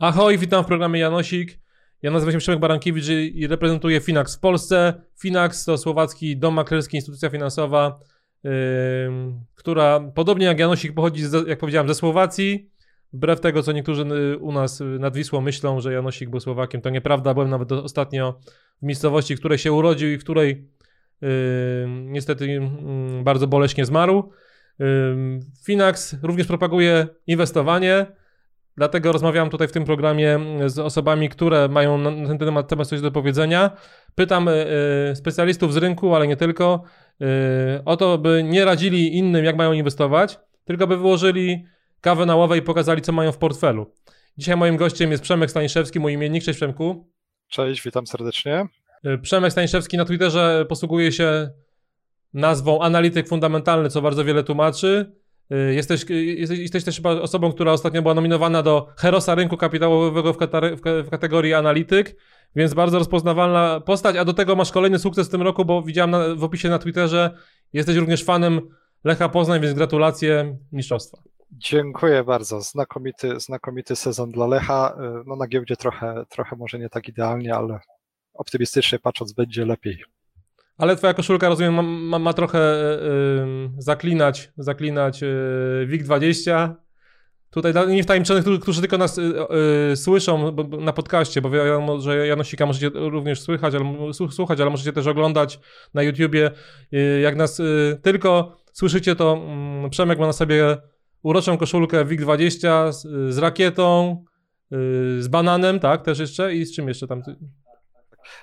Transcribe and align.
Ahoj, 0.00 0.38
witam 0.38 0.64
w 0.64 0.66
programie 0.66 1.00
Janosik. 1.00 1.58
Ja 2.02 2.10
nazywam 2.10 2.32
się 2.32 2.38
Przemek 2.38 2.60
Barankiewicz 2.60 3.08
i 3.08 3.46
reprezentuję 3.46 4.00
Finax 4.00 4.36
w 4.36 4.40
Polsce. 4.40 5.02
Finax 5.18 5.64
to 5.64 5.78
słowacki 5.78 6.36
dom 6.36 6.54
maklerski, 6.54 6.96
instytucja 6.96 7.30
finansowa, 7.30 7.98
yy, 8.44 8.50
która 9.54 10.00
podobnie 10.14 10.46
jak 10.46 10.58
Janosik 10.58 10.94
pochodzi, 10.94 11.24
z, 11.24 11.48
jak 11.48 11.58
powiedziałem, 11.58 11.88
ze 11.88 11.94
Słowacji. 11.94 12.69
Wbrew 13.12 13.40
tego, 13.40 13.62
co 13.62 13.72
niektórzy 13.72 14.02
y, 14.02 14.38
u 14.38 14.52
nas 14.52 14.82
nad 14.98 15.16
Wisłą 15.16 15.40
myślą, 15.40 15.80
że 15.80 15.92
Janosik 15.92 16.30
był 16.30 16.40
Słowakiem, 16.40 16.80
to 16.80 16.90
nieprawda. 16.90 17.34
Byłem 17.34 17.50
nawet 17.50 17.72
ostatnio 17.72 18.38
w 18.82 18.86
miejscowości, 18.86 19.36
w 19.36 19.38
której 19.38 19.58
się 19.58 19.72
urodził 19.72 20.10
i 20.10 20.18
w 20.18 20.24
której 20.24 20.68
yy, 21.20 21.28
niestety 21.88 22.46
yy, 22.46 22.60
bardzo 23.22 23.46
boleśnie 23.46 23.84
zmarł. 23.84 24.32
Finax 25.66 26.16
również 26.22 26.46
propaguje 26.46 27.06
inwestowanie. 27.26 28.06
Dlatego 28.76 29.12
rozmawiam 29.12 29.50
tutaj 29.50 29.68
w 29.68 29.72
tym 29.72 29.84
programie 29.84 30.38
z 30.66 30.78
osobami, 30.78 31.28
które 31.28 31.68
mają 31.68 31.98
na 31.98 32.28
ten 32.28 32.38
temat, 32.38 32.68
temat 32.68 32.88
coś 32.88 33.00
do 33.00 33.10
powiedzenia. 33.10 33.70
Pytam 34.14 34.48
y, 34.48 34.64
specjalistów 35.14 35.74
z 35.74 35.76
rynku, 35.76 36.14
ale 36.14 36.26
nie 36.26 36.36
tylko, 36.36 36.82
y, 37.22 37.26
o 37.84 37.96
to, 37.96 38.18
by 38.18 38.44
nie 38.44 38.64
radzili 38.64 39.16
innym, 39.16 39.44
jak 39.44 39.56
mają 39.56 39.72
inwestować, 39.72 40.38
tylko 40.64 40.86
by 40.86 40.96
wyłożyli 40.96 41.64
kawę 42.00 42.26
na 42.26 42.36
ławę 42.36 42.58
i 42.58 42.62
pokazali, 42.62 43.02
co 43.02 43.12
mają 43.12 43.32
w 43.32 43.38
portfelu. 43.38 43.86
Dzisiaj 44.38 44.56
moim 44.56 44.76
gościem 44.76 45.10
jest 45.10 45.22
Przemek 45.22 45.50
Staniszewski, 45.50 46.00
mój 46.00 46.12
imiennik. 46.12 46.44
Cześć 46.44 46.56
Przemku. 46.56 47.10
Cześć, 47.48 47.82
witam 47.82 48.06
serdecznie. 48.06 48.66
Przemek 49.22 49.52
Staniszewski 49.52 49.96
na 49.96 50.04
Twitterze 50.04 50.66
posługuje 50.68 51.12
się 51.12 51.50
nazwą 52.34 52.80
analityk 52.80 53.28
fundamentalny, 53.28 53.88
co 53.88 54.02
bardzo 54.02 54.24
wiele 54.24 54.44
tłumaczy. 54.44 55.12
Y, 55.52 55.74
jesteś, 55.74 56.10
y, 56.10 56.24
jesteś, 56.24 56.58
jesteś, 56.58 56.84
też 56.84 56.96
chyba 56.96 57.10
osobą, 57.10 57.52
która 57.52 57.72
ostatnio 57.72 58.02
była 58.02 58.14
nominowana 58.14 58.62
do 58.62 58.86
Herosa 58.96 59.34
Rynku 59.34 59.56
Kapitałowego 59.56 60.32
w, 60.32 60.36
w, 61.06 61.10
kategorii 61.10 61.54
analityk, 61.54 62.16
więc 62.56 62.74
bardzo 62.74 62.98
rozpoznawalna 62.98 63.80
postać, 63.80 64.16
a 64.16 64.24
do 64.24 64.32
tego 64.32 64.56
masz 64.56 64.72
kolejny 64.72 64.98
sukces 64.98 65.28
w 65.28 65.30
tym 65.30 65.42
roku, 65.42 65.64
bo 65.64 65.82
widziałem 65.82 66.10
na, 66.10 66.34
w 66.34 66.44
opisie 66.44 66.68
na 66.68 66.78
Twitterze, 66.78 67.30
jesteś 67.72 67.96
również 67.96 68.24
fanem 68.24 68.60
Lecha 69.04 69.28
Poznań, 69.28 69.60
więc 69.60 69.74
gratulacje 69.74 70.56
mistrzostwa. 70.72 71.29
Dziękuję 71.52 72.24
bardzo. 72.24 72.60
Znakomity, 72.60 73.40
znakomity 73.40 73.96
sezon 73.96 74.30
dla 74.30 74.46
Lecha. 74.46 74.96
Y, 74.98 75.24
no 75.26 75.36
na 75.36 75.46
giełdzie 75.46 75.76
trochę, 75.76 76.24
trochę 76.28 76.56
może 76.56 76.78
nie 76.78 76.88
tak 76.88 77.08
idealnie, 77.08 77.54
ale 77.54 77.80
optymistycznie 78.34 78.98
patrząc 78.98 79.32
będzie 79.32 79.66
lepiej. 79.66 80.04
Ale 80.78 80.96
twoja 80.96 81.14
koszulka, 81.14 81.48
rozumiem, 81.48 81.74
ma, 81.74 81.82
ma, 81.82 82.18
ma 82.18 82.32
trochę 82.32 82.58
y, 82.58 83.70
zaklinać, 83.78 84.52
zaklinać 84.56 85.22
y, 85.22 85.26
WIG20. 85.88 86.74
Tutaj 87.50 87.72
dla 87.72 87.84
niewtajemniczonych, 87.84 88.44
którzy, 88.60 88.80
tylko 88.80 88.98
nas 88.98 89.18
y, 89.18 89.22
y, 89.92 89.96
słyszą 89.96 90.56
na 90.80 90.92
podcaście, 90.92 91.40
bo 91.40 91.50
wiadomo, 91.50 92.00
że 92.00 92.26
Janosika 92.26 92.66
możecie 92.66 92.90
również 92.94 93.40
słychać, 93.40 93.74
ale, 93.74 94.12
słuchać, 94.30 94.60
ale 94.60 94.70
możecie 94.70 94.92
też 94.92 95.06
oglądać 95.06 95.60
na 95.94 96.02
YouTubie. 96.02 96.50
Y, 96.94 97.20
jak 97.20 97.36
nas 97.36 97.62
tylko 98.02 98.56
słyszycie, 98.72 99.16
to 99.16 99.32
mm, 99.32 99.90
Przemek 99.90 100.18
ma 100.18 100.26
na 100.26 100.32
sobie 100.32 100.76
uroczą 101.22 101.58
koszulkę 101.58 102.04
WIG20 102.04 102.92
z, 102.92 103.34
z 103.34 103.38
rakietą, 103.38 104.24
z 105.18 105.28
bananem, 105.28 105.80
tak, 105.80 106.02
też 106.02 106.18
jeszcze 106.18 106.54
i 106.54 106.64
z 106.64 106.74
czym 106.74 106.88
jeszcze 106.88 107.06
tam? 107.06 107.22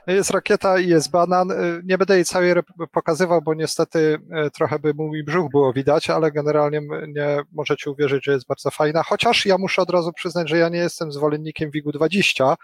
Jest 0.08 0.32
rakieta 0.32 0.80
i 0.80 0.88
jest 0.88 1.12
banan. 1.12 1.52
Y, 1.52 1.82
nie 1.84 1.98
będę 1.98 2.16
jej 2.16 2.26
całej 2.26 2.54
pokazywał, 2.92 3.42
bo 3.42 3.54
niestety 3.54 4.00
y, 4.48 4.52
trochę 4.52 4.80
by 4.80 4.94
mój 4.94 5.24
brzuch 5.24 5.52
było 5.52 5.74
widać, 5.74 6.10
ale 6.10 6.32
generalnie 6.32 6.82
nie 7.08 7.40
możecie 7.52 7.92
uwierzyć, 7.92 8.26
że 8.26 8.32
jest 8.32 8.48
bardzo 8.48 8.72
fajna. 8.72 9.04
Chociaż 9.04 9.46
ja 9.46 9.58
muszę 9.58 9.82
od 9.82 9.90
razu 9.90 10.14
przyznać, 10.14 10.50
że 10.50 10.58
ja 10.58 10.70
nie 10.70 10.80
jestem 10.80 11.12
zwolennikiem 11.12 11.72
WIG-20 11.72 12.56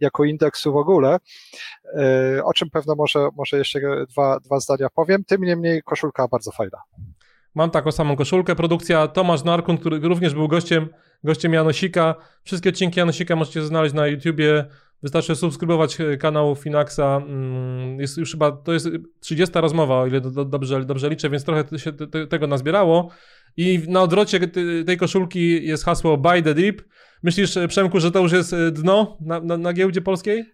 jako 0.00 0.24
indeksu 0.24 0.72
w 0.72 0.76
ogóle, 0.76 1.18
y, 2.36 2.44
o 2.44 2.52
czym 2.52 2.70
pewno 2.70 2.94
może, 2.94 3.28
może 3.36 3.58
jeszcze 3.58 3.80
dwa, 4.10 4.40
dwa 4.40 4.60
zdania 4.60 4.88
powiem. 4.94 5.24
Tym 5.24 5.40
niemniej 5.42 5.82
koszulka 5.82 6.28
bardzo 6.28 6.52
fajna. 6.52 6.78
Mam 7.56 7.70
taką 7.70 7.92
samą 7.92 8.16
koszulkę. 8.16 8.54
Produkcja 8.54 9.08
Tomasz 9.08 9.44
Narkun, 9.44 9.78
który 9.78 9.98
również 9.98 10.34
był 10.34 10.48
gościem, 10.48 10.88
gościem 11.24 11.52
Janosika. 11.52 12.14
Wszystkie 12.44 12.70
odcinki 12.70 12.98
Janosika 13.00 13.36
możecie 13.36 13.62
znaleźć 13.62 13.94
na 13.94 14.06
YouTubie. 14.06 14.64
Wystarczy 15.02 15.36
subskrybować 15.36 16.00
e, 16.00 16.16
kanał 16.16 16.54
Finaxa. 16.54 17.16
Mm, 17.16 18.00
jest 18.00 18.18
już 18.18 18.30
chyba, 18.30 18.52
to 18.52 18.72
jest 18.72 18.88
30 19.20 19.60
rozmowa, 19.60 20.00
o 20.00 20.06
ile 20.06 20.20
dobrze, 20.46 20.84
dobrze 20.84 21.08
liczę, 21.08 21.30
więc 21.30 21.44
trochę 21.44 21.78
się 21.78 21.92
tego 22.30 22.46
nazbierało. 22.46 23.10
I 23.56 23.82
na 23.88 24.02
odwrocie 24.02 24.40
tej 24.86 24.96
koszulki 24.96 25.66
jest 25.66 25.84
hasło 25.84 26.16
Buy 26.16 26.42
the 26.42 26.54
Deep. 26.54 26.82
Myślisz, 27.22 27.56
e, 27.56 27.68
Przemku, 27.68 28.00
że 28.00 28.10
to 28.10 28.20
już 28.20 28.32
jest 28.32 28.52
e, 28.52 28.70
dno 28.70 29.18
na, 29.20 29.40
na, 29.40 29.56
na 29.56 29.72
giełdzie 29.72 30.00
polskiej? 30.00 30.44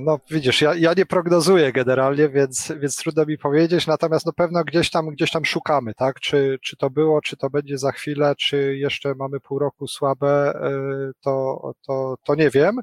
No 0.00 0.18
widzisz, 0.30 0.60
ja, 0.60 0.74
ja 0.74 0.92
nie 0.96 1.06
prognozuję 1.06 1.72
generalnie, 1.72 2.28
więc, 2.28 2.72
więc 2.80 2.96
trudno 2.96 3.24
mi 3.26 3.38
powiedzieć, 3.38 3.86
natomiast 3.86 4.26
no 4.26 4.32
pewno 4.32 4.64
gdzieś 4.64 4.90
tam, 4.90 5.06
gdzieś 5.10 5.30
tam 5.30 5.44
szukamy, 5.44 5.94
tak? 5.94 6.20
Czy, 6.20 6.58
czy 6.62 6.76
to 6.76 6.90
było, 6.90 7.20
czy 7.20 7.36
to 7.36 7.50
będzie 7.50 7.78
za 7.78 7.92
chwilę, 7.92 8.34
czy 8.38 8.76
jeszcze 8.76 9.14
mamy 9.14 9.40
pół 9.40 9.58
roku 9.58 9.88
słabe, 9.88 10.52
to, 11.20 11.60
to, 11.86 12.16
to 12.24 12.34
nie 12.34 12.50
wiem, 12.50 12.80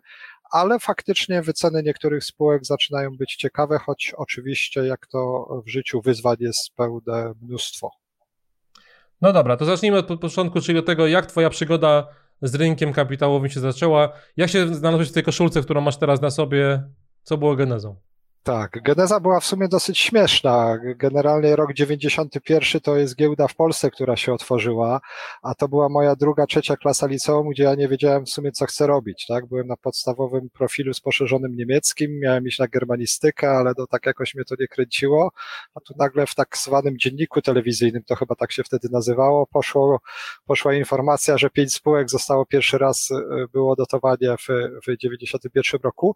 ale 0.51 0.79
faktycznie 0.79 1.41
wyceny 1.41 1.83
niektórych 1.83 2.23
spółek 2.23 2.66
zaczynają 2.66 3.17
być 3.17 3.35
ciekawe, 3.35 3.79
choć 3.79 4.13
oczywiście 4.17 4.85
jak 4.85 5.07
to 5.07 5.47
w 5.65 5.69
życiu 5.69 6.01
wyzwań 6.01 6.38
jest 6.39 6.75
pełne 6.75 7.33
mnóstwo. 7.41 7.91
No 9.21 9.33
dobra, 9.33 9.57
to 9.57 9.65
zacznijmy 9.65 9.97
od 9.97 10.19
początku, 10.19 10.61
czyli 10.61 10.79
od 10.79 10.85
tego, 10.85 11.07
jak 11.07 11.25
twoja 11.25 11.50
przygoda 11.50 12.07
z 12.43 12.55
rynkiem 12.55 12.93
kapitałowym 12.93 13.49
się 13.49 13.59
zaczęła. 13.59 14.13
Jak 14.37 14.49
się 14.49 14.75
znalazłeś 14.75 15.09
w 15.09 15.13
tej 15.13 15.23
koszulce, 15.23 15.61
którą 15.61 15.81
masz 15.81 15.97
teraz 15.97 16.21
na 16.21 16.31
sobie? 16.31 16.83
Co 17.23 17.37
było 17.37 17.55
genezą? 17.55 17.95
Tak, 18.43 18.79
geneza 18.83 19.19
była 19.19 19.39
w 19.39 19.45
sumie 19.45 19.67
dosyć 19.67 19.99
śmieszna. 19.99 20.77
Generalnie 20.95 21.55
rok 21.55 21.73
91 21.73 22.81
to 22.81 22.97
jest 22.97 23.15
giełda 23.15 23.47
w 23.47 23.55
Polsce, 23.55 23.91
która 23.91 24.15
się 24.15 24.33
otworzyła, 24.33 25.01
a 25.43 25.55
to 25.55 25.67
była 25.67 25.89
moja 25.89 26.15
druga, 26.15 26.45
trzecia 26.45 26.77
klasa 26.77 27.07
liceum, 27.07 27.49
gdzie 27.49 27.63
ja 27.63 27.75
nie 27.75 27.87
wiedziałem 27.87 28.25
w 28.25 28.29
sumie, 28.29 28.51
co 28.51 28.65
chcę 28.65 28.87
robić. 28.87 29.25
Tak? 29.27 29.45
Byłem 29.45 29.67
na 29.67 29.77
podstawowym 29.77 30.49
profilu 30.49 30.93
z 30.93 31.01
poszerzonym 31.01 31.55
niemieckim, 31.55 32.19
miałem 32.19 32.47
iść 32.47 32.59
na 32.59 32.67
germanistykę, 32.67 33.51
ale 33.51 33.75
to 33.75 33.87
tak 33.87 34.05
jakoś 34.05 34.35
mnie 34.35 34.45
to 34.45 34.55
nie 34.59 34.67
kręciło, 34.67 35.31
a 35.75 35.79
tu 35.79 35.93
nagle 35.97 36.25
w 36.25 36.35
tak 36.35 36.57
zwanym 36.57 36.97
dzienniku 36.97 37.41
telewizyjnym, 37.41 38.03
to 38.03 38.15
chyba 38.15 38.35
tak 38.35 38.51
się 38.51 38.63
wtedy 38.63 38.87
nazywało, 38.91 39.47
poszło, 39.47 39.99
poszła 40.45 40.73
informacja, 40.73 41.37
że 41.37 41.49
pięć 41.49 41.73
spółek 41.73 42.09
zostało 42.09 42.45
pierwszy 42.45 42.77
raz, 42.77 43.11
y, 43.11 43.47
było 43.53 43.75
dotowanie 43.75 44.35
w, 44.37 44.47
w 44.87 44.97
91 44.97 45.81
roku. 45.83 46.15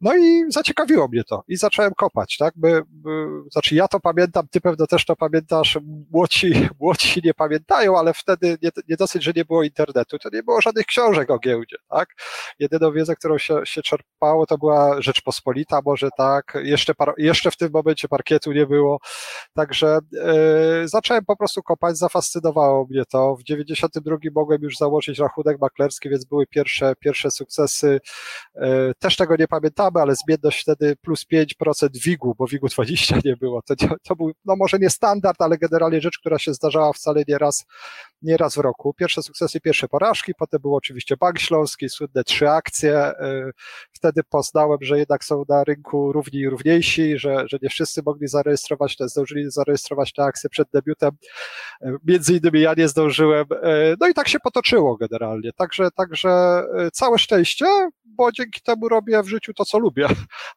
No 0.00 0.16
i 0.16 0.44
zaciekawiło 0.48 1.08
mnie 1.08 1.24
to. 1.24 1.44
I 1.48 1.61
zacząłem 1.62 1.92
kopać, 1.94 2.36
tak? 2.36 2.54
By, 2.56 2.82
by, 2.88 3.26
znaczy 3.52 3.74
ja 3.74 3.88
to 3.88 4.00
pamiętam, 4.00 4.46
ty 4.50 4.60
pewno 4.60 4.86
też 4.86 5.04
to 5.04 5.16
pamiętasz, 5.16 5.78
młodsi, 6.10 6.52
młodsi 6.80 7.20
nie 7.24 7.34
pamiętają, 7.34 7.98
ale 7.98 8.14
wtedy 8.14 8.58
nie, 8.62 8.70
nie 8.88 8.96
dosyć, 8.96 9.22
że 9.22 9.32
nie 9.36 9.44
było 9.44 9.62
internetu, 9.62 10.18
to 10.18 10.28
nie 10.32 10.42
było 10.42 10.60
żadnych 10.60 10.86
książek 10.86 11.30
o 11.30 11.38
giełdzie, 11.38 11.76
tak? 11.90 12.08
Jedyną 12.58 12.92
wiedzę, 12.92 13.16
którą 13.16 13.38
się, 13.38 13.60
się 13.64 13.82
czerpało, 13.82 14.46
to 14.46 14.58
była 14.58 15.02
Rzeczpospolita 15.02 15.80
może, 15.84 16.08
tak? 16.16 16.58
Jeszcze, 16.62 16.94
par, 16.94 17.14
jeszcze 17.18 17.50
w 17.50 17.56
tym 17.56 17.70
momencie 17.72 18.08
parkietu 18.08 18.52
nie 18.52 18.66
było, 18.66 18.98
także 19.54 19.98
yy, 20.12 20.88
zacząłem 20.88 21.24
po 21.24 21.36
prostu 21.36 21.62
kopać, 21.62 21.98
zafascynowało 21.98 22.86
mnie 22.90 23.02
to. 23.04 23.36
W 23.36 23.42
92 23.42 24.16
mogłem 24.34 24.62
już 24.62 24.76
założyć 24.76 25.18
rachunek 25.18 25.60
maklerski, 25.60 26.08
więc 26.08 26.24
były 26.24 26.46
pierwsze, 26.46 26.94
pierwsze 27.00 27.30
sukcesy. 27.30 28.00
Yy, 28.54 28.92
też 28.98 29.16
tego 29.16 29.36
nie 29.36 29.48
pamiętamy, 29.48 30.00
ale 30.00 30.14
zmienność 30.14 30.62
wtedy 30.62 30.96
plus 30.96 31.24
5 31.24 31.51
5% 31.56 31.88
WIG-u, 32.04 32.34
bo 32.34 32.46
WIG-u 32.46 32.68
20 32.68 33.18
nie 33.24 33.36
było. 33.36 33.62
To, 33.62 33.74
to 34.02 34.16
był, 34.16 34.32
no 34.44 34.56
może 34.56 34.78
nie 34.78 34.90
standard, 34.90 35.42
ale 35.42 35.58
generalnie 35.58 36.00
rzecz, 36.00 36.18
która 36.18 36.38
się 36.38 36.54
zdarzała 36.54 36.92
wcale 36.92 37.24
nie 37.28 37.38
raz, 37.38 37.64
nie 38.22 38.36
raz 38.36 38.54
w 38.54 38.58
roku. 38.58 38.94
Pierwsze 38.94 39.22
sukcesy, 39.22 39.60
pierwsze 39.60 39.88
porażki, 39.88 40.34
potem 40.34 40.60
był 40.60 40.76
oczywiście 40.76 41.16
Bank 41.16 41.38
Śląski, 41.38 41.88
słynne 41.88 42.24
trzy 42.24 42.48
akcje. 42.50 43.10
Y, 43.10 43.52
wtedy 43.92 44.22
poznałem, 44.22 44.78
że 44.80 44.98
jednak 44.98 45.24
są 45.24 45.44
na 45.48 45.64
rynku 45.64 46.12
równi 46.12 46.40
i 46.40 46.48
równiejsi, 46.48 47.18
że, 47.18 47.44
że 47.48 47.58
nie 47.62 47.68
wszyscy 47.68 48.02
mogli 48.06 48.28
zarejestrować, 48.28 48.96
te, 48.96 49.08
zdążyli 49.08 49.50
zarejestrować 49.50 50.12
te 50.12 50.22
akcje 50.22 50.50
przed 50.50 50.68
debiutem. 50.72 51.10
Y, 51.82 51.96
między 52.04 52.36
innymi 52.36 52.60
ja 52.60 52.74
nie 52.76 52.88
zdążyłem. 52.88 53.46
Y, 53.52 53.96
no 54.00 54.08
i 54.08 54.14
tak 54.14 54.28
się 54.28 54.40
potoczyło 54.40 54.96
generalnie. 54.96 55.52
Także, 55.52 55.88
także 55.90 56.62
całe 56.92 57.18
szczęście, 57.18 57.66
bo 58.04 58.32
dzięki 58.32 58.60
temu 58.60 58.88
robię 58.88 59.22
w 59.22 59.28
życiu 59.28 59.54
to, 59.54 59.64
co 59.64 59.78
lubię. 59.78 60.06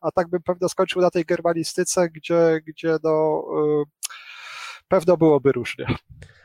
A 0.02 0.12
tak 0.12 0.30
bym 0.30 0.42
pewno 0.42 0.70
skończył 0.70 1.02
na 1.02 1.10
tej 1.10 1.26
germanistyce, 1.26 2.10
gdzie, 2.10 2.62
gdzie 2.68 2.98
no, 3.04 3.44
pewno 4.88 5.18
byłoby 5.18 5.52
różnie. 5.52 5.86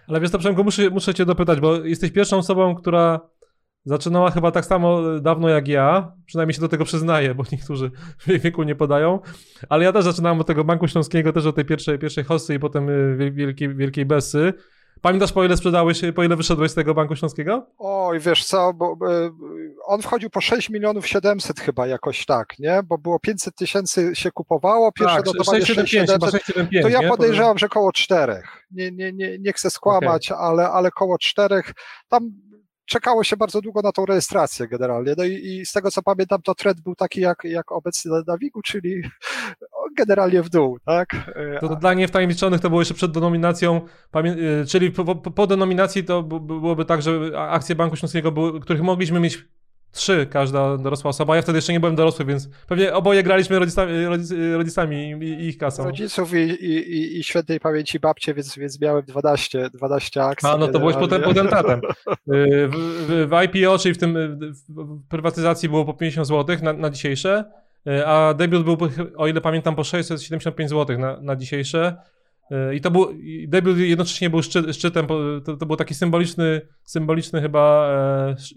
Ale 0.09 0.21
wiesz 0.21 0.31
to 0.31 0.39
Przemku, 0.39 0.65
muszę, 0.65 0.91
muszę 0.91 1.15
cię 1.15 1.27
dopytać, 1.27 1.61
bo 1.61 1.77
jesteś 1.77 2.11
pierwszą 2.11 2.39
osobą, 2.39 2.75
która 2.75 3.21
Zaczynała 3.85 4.31
chyba 4.31 4.51
tak 4.51 4.67
samo 4.67 5.21
dawno 5.21 5.49
jak 5.49 5.69
ja, 5.69 6.13
przynajmniej 6.27 6.55
się 6.55 6.61
do 6.61 6.69
tego 6.69 6.85
przyznaję, 6.85 7.35
bo 7.35 7.45
niektórzy 7.53 7.91
w 8.19 8.27
wieku 8.43 8.63
nie 8.63 8.75
podają, 8.75 9.19
ale 9.69 9.85
ja 9.85 9.93
też 9.93 10.05
zaczynałem 10.05 10.41
od 10.41 10.47
tego 10.47 10.65
Banku 10.65 10.89
Śląskiego, 10.89 11.33
też 11.33 11.47
od 11.47 11.57
tej 11.57 11.65
pierwszej, 11.65 11.99
pierwszej 11.99 12.25
hossy 12.25 12.55
i 12.55 12.59
potem 12.59 12.89
y, 12.89 13.31
wielkiej, 13.33 13.75
wielkiej 13.75 14.07
Bessy. 14.07 14.53
Pamiętasz, 15.03 15.33
po 15.33 15.45
ile 15.45 15.57
sprzedałeś, 15.57 16.01
po 16.15 16.25
ile 16.25 16.37
wyszedłeś 16.37 16.71
z 16.71 16.75
tego 16.75 16.95
Banku 16.95 17.17
Śląskiego? 17.17 17.67
Oj, 17.79 18.21
wiesz 18.21 18.45
co, 18.45 18.73
bo, 18.75 18.97
bo 18.97 19.07
on 19.87 20.03
wchodził 20.03 20.31
po 20.31 20.41
6 20.41 20.71
milionów 20.71 21.07
700 21.07 21.61
chyba 21.61 21.87
jakoś 21.87 22.27
tak, 22.27 22.59
nie? 22.59 22.81
Bo 22.85 22.99
było 22.99 23.19
500 23.19 23.55
tysięcy 23.55 24.11
się 24.15 24.31
kupowało, 24.31 24.93
pierwsze 24.93 25.17
tak, 25.17 25.25
dotowanie 25.25 25.67
675, 25.67 26.83
to 26.83 26.89
ja 26.89 27.09
podejrzewam, 27.09 27.59
że 27.59 27.69
koło 27.69 27.93
czterech. 27.93 28.67
Nie, 28.71 28.93
nie, 28.93 29.13
nie, 29.13 29.39
nie 29.39 29.53
chcę 29.53 29.71
skłamać, 29.71 30.33
okay. 30.33 30.45
ale, 30.45 30.69
ale 30.69 30.91
koło 30.91 31.19
czterech. 31.19 31.73
Tam 32.09 32.31
czekało 32.91 33.25
się 33.25 33.37
bardzo 33.37 33.61
długo 33.61 33.81
na 33.83 33.93
tą 33.93 34.07
rejestrację 34.07 34.69
generalnie. 34.69 35.15
No 35.19 35.25
i, 35.25 35.33
i, 35.33 35.67
z 35.67 35.73
tego 35.73 35.91
co 35.91 36.03
pamiętam, 36.03 36.43
to 36.43 36.55
trend 36.55 36.81
był 36.81 36.95
taki 36.95 37.21
jak, 37.21 37.45
jak 37.45 37.73
obecny 37.73 38.11
na 38.27 38.39
Wigu, 38.39 38.63
czyli 38.63 39.03
generalnie 40.01 40.43
w 40.43 40.49
dół, 40.49 40.79
tak? 40.87 41.33
To, 41.61 41.69
to 41.69 41.77
dla 41.77 41.95
niewtajemniczonych 41.95 42.61
to 42.61 42.69
było 42.69 42.81
jeszcze 42.81 42.95
przed 42.95 43.13
denominacją, 43.13 43.81
y, 44.63 44.67
czyli 44.67 44.91
po, 44.91 45.15
po, 45.17 45.47
denominacji 45.47 46.05
to 46.05 46.23
byłoby 46.23 46.85
tak, 46.85 47.03
że 47.03 47.21
akcje 47.37 47.75
Banku 47.75 47.97
Śląskiego, 47.97 48.33
były, 48.33 48.61
których 48.61 48.83
mogliśmy 48.83 49.21
mieć 49.21 49.45
Trzy 49.93 50.27
każda 50.31 50.77
dorosła 50.77 51.09
osoba. 51.09 51.37
Ja 51.37 51.43
wtedy 51.43 51.59
jeszcze 51.59 51.73
nie 51.73 51.81
byłem 51.81 51.97
dorosły, 51.97 52.25
więc 52.25 52.49
pewnie 52.69 52.95
oboje 52.95 53.23
graliśmy 53.23 53.59
rodzicami, 53.59 53.93
rodzicami 54.57 55.13
i 55.23 55.49
ich 55.49 55.59
kasą. 55.59 55.85
Rodziców 55.85 56.35
i, 56.35 56.37
i, 56.37 57.19
i 57.19 57.25
świętej 57.25 57.61
pamięci 57.61 58.01
babcie, 58.01 58.35
więc, 58.35 58.59
więc 58.59 58.81
miałem 58.81 59.03
12, 59.03 59.71
12 59.71 60.25
akcji. 60.25 60.49
A, 60.49 60.57
no 60.57 60.69
to 60.69 60.79
byłeś 60.79 60.97
potem 60.97 61.23
potentatem. 61.23 61.81
W, 62.27 62.69
w, 63.09 63.29
w 63.29 63.33
IPO, 63.45 63.79
czyli 63.79 63.95
w 63.95 63.99
tym 63.99 64.39
w 64.69 65.09
prywatyzacji 65.09 65.69
było 65.69 65.85
po 65.85 65.95
50 65.95 66.29
zł 66.29 66.57
na, 66.63 66.73
na 66.73 66.91
dzisiejsze, 66.91 67.45
a 68.07 68.35
debiut 68.35 68.65
był, 68.65 68.77
o 69.17 69.27
ile 69.27 69.41
pamiętam, 69.41 69.77
po 69.77 69.85
675 69.85 70.71
zł 70.71 70.99
na, 70.99 71.21
na 71.21 71.37
dzisiejsze. 71.37 71.97
I 72.75 72.81
to 72.81 72.91
był, 72.91 73.09
debiut 73.49 73.79
jednocześnie 73.79 74.31
był 74.31 74.43
szczyt, 74.43 74.77
szczytem, 74.77 75.07
to, 75.45 75.57
to, 75.57 75.67
był 75.67 75.77
taki 75.77 75.95
symboliczny, 75.95 76.61
symboliczny 76.85 77.41
chyba 77.41 77.89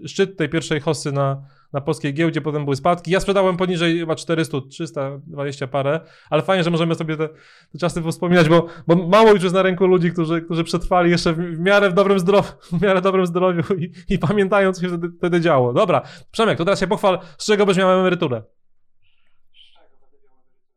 e, 0.03 0.07
szczyt 0.07 0.37
tej 0.37 0.49
pierwszej 0.49 0.79
hossy 0.79 1.11
na, 1.11 1.41
na 1.73 1.81
polskiej 1.81 2.13
giełdzie, 2.13 2.41
potem 2.41 2.63
były 2.63 2.75
spadki. 2.75 3.11
Ja 3.11 3.19
sprzedałem 3.19 3.57
poniżej 3.57 3.99
chyba 3.99 4.15
400, 4.15 4.57
320 4.69 5.67
parę, 5.67 5.99
ale 6.29 6.41
fajnie, 6.41 6.63
że 6.63 6.71
możemy 6.71 6.95
sobie 6.95 7.17
te, 7.17 7.29
te 7.71 7.77
czasy 7.79 8.01
wspominać, 8.11 8.49
bo, 8.49 8.67
bo 8.87 8.95
mało 8.95 9.31
już 9.31 9.43
jest 9.43 9.55
na 9.55 9.61
rynku 9.61 9.85
ludzi, 9.85 10.11
którzy, 10.11 10.41
którzy 10.41 10.63
przetrwali 10.63 11.11
jeszcze 11.11 11.33
w, 11.33 11.37
w 11.37 11.59
miarę 11.59 11.89
w 11.89 11.93
dobrym 11.93 12.19
zdrowiu, 12.19 12.49
w 12.71 12.81
miarę 12.81 13.01
dobrym 13.01 13.25
zdrowiu 13.25 13.73
i, 13.73 13.91
i 14.09 14.19
pamiętają, 14.19 14.73
co 14.73 14.81
się 14.81 14.87
wtedy, 14.87 15.09
wtedy 15.17 15.41
działo. 15.41 15.73
Dobra, 15.73 16.01
Przemek, 16.31 16.57
to 16.57 16.65
teraz 16.65 16.79
się 16.79 16.87
pochwal, 16.87 17.19
z 17.37 17.45
czego 17.45 17.65
byś 17.65 17.77
miał 17.77 17.99
emeryturę? 17.99 18.43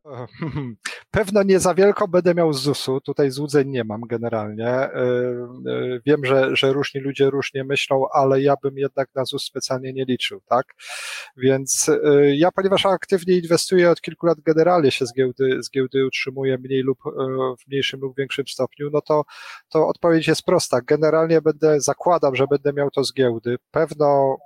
Pewno 1.10 1.42
nie 1.42 1.60
za 1.60 1.74
wielko 1.74 2.08
będę 2.08 2.34
miał 2.34 2.52
z 2.52 2.60
ZUS-u, 2.60 3.00
tutaj 3.00 3.30
złudzeń 3.30 3.70
nie 3.70 3.84
mam 3.84 4.00
generalnie. 4.00 4.68
E, 4.68 4.88
e, 4.92 6.00
wiem, 6.06 6.24
że, 6.24 6.56
że 6.56 6.72
różni 6.72 7.00
ludzie 7.00 7.30
różnie 7.30 7.64
myślą, 7.64 8.06
ale 8.12 8.42
ja 8.42 8.54
bym 8.62 8.78
jednak 8.78 9.08
na 9.14 9.24
ZUS 9.24 9.44
specjalnie 9.44 9.92
nie 9.92 10.04
liczył, 10.04 10.40
tak? 10.48 10.66
Więc 11.36 11.88
e, 11.88 12.36
ja, 12.36 12.52
ponieważ 12.52 12.86
aktywnie 12.86 13.38
inwestuję 13.38 13.90
od 13.90 14.00
kilku 14.00 14.26
lat 14.26 14.40
generalnie 14.40 14.90
się 14.90 15.06
z 15.06 15.14
giełdy, 15.14 15.62
z 15.62 15.70
giełdy 15.70 16.06
utrzymuję 16.06 16.58
mniej 16.58 16.82
lub 16.82 16.98
w 17.60 17.68
mniejszym 17.68 18.00
lub 18.00 18.16
większym 18.16 18.46
stopniu, 18.46 18.90
no 18.92 19.00
to, 19.00 19.22
to 19.68 19.88
odpowiedź 19.88 20.28
jest 20.28 20.42
prosta. 20.42 20.80
Generalnie 20.80 21.42
będę, 21.42 21.80
zakładam, 21.80 22.36
że 22.36 22.46
będę 22.46 22.72
miał 22.72 22.90
to 22.90 23.04
z 23.04 23.14
giełdy. 23.14 23.56
Pewno 23.70 24.36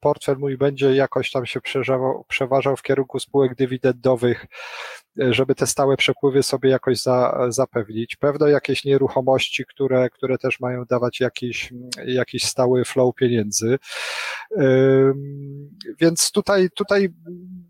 portfel 0.00 0.36
mój 0.38 0.56
będzie 0.58 0.94
jakoś 0.94 1.30
tam 1.30 1.46
się 1.46 1.60
przeważał, 2.28 2.76
w 2.76 2.82
kierunku 2.82 3.20
spółek 3.20 3.54
dywidendowych, 3.54 4.46
żeby 5.16 5.54
te 5.54 5.66
stałe 5.66 5.96
przepływy 5.96 6.42
sobie 6.42 6.70
jakoś 6.70 7.02
za, 7.02 7.38
zapewnić. 7.48 8.16
Pewno 8.16 8.46
jakieś 8.48 8.84
nieruchomości, 8.84 9.64
które, 9.64 10.10
które 10.10 10.38
też 10.38 10.60
mają 10.60 10.84
dawać 10.84 11.20
jakiś, 11.20 11.72
jakiś 12.06 12.44
stały 12.44 12.84
flow 12.84 13.14
pieniędzy. 13.14 13.78
Więc 16.00 16.30
tutaj, 16.32 16.68
tutaj 16.74 17.08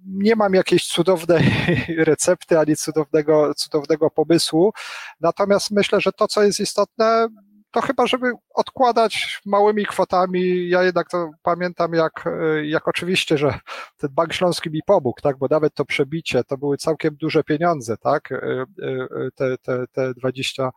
nie 0.07 0.37
mam 0.37 0.55
jakiejś 0.55 0.87
cudownej 0.87 1.45
recepty 1.99 2.59
ani 2.59 2.77
cudownego, 2.77 3.55
cudownego 3.55 4.11
pomysłu. 4.11 4.73
Natomiast 5.21 5.71
myślę, 5.71 6.01
że 6.01 6.13
to, 6.13 6.29
co 6.29 6.43
jest 6.43 6.61
istotne, 6.61 7.29
to 7.71 7.81
chyba, 7.81 8.07
żeby 8.07 8.33
odkładać 8.55 9.41
małymi 9.47 9.87
kwotami, 9.87 10.69
ja 10.69 10.83
jednak 10.83 11.09
to 11.11 11.31
pamiętam 11.43 11.93
jak, 11.93 12.25
jak 12.63 12.89
oczywiście, 12.89 13.39
że 13.39 13.59
ten 13.97 14.11
Bank 14.13 14.33
Śląski 14.33 14.71
mi 14.71 14.81
pomógł, 14.87 15.21
tak, 15.21 15.39
bo 15.39 15.47
nawet 15.51 15.75
to 15.75 15.85
przebicie 15.85 16.45
to 16.45 16.59
były 16.59 16.77
całkiem 16.77 17.17
duże 17.17 17.45
pieniądze, 17.45 17.97
tak, 17.97 18.29
te, 19.37 19.57
te, 19.59 19.87
te 19.93 20.15
20, 20.15 20.63
E, 20.63 20.71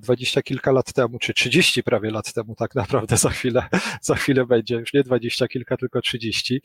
dwadzieścia 0.00 0.42
kilka 0.42 0.72
lat 0.72 0.92
temu, 0.92 1.18
czy 1.18 1.34
trzydzieści 1.34 1.82
prawie 1.82 2.10
lat 2.10 2.32
temu 2.32 2.54
tak 2.54 2.74
naprawdę 2.74 3.16
za 3.16 3.30
chwilę, 3.30 3.62
za 4.02 4.14
chwilę 4.14 4.46
będzie, 4.46 4.74
już 4.74 4.94
nie 4.94 5.02
dwadzieścia 5.02 5.48
kilka, 5.48 5.76
tylko 5.76 6.00
trzydzieści. 6.00 6.62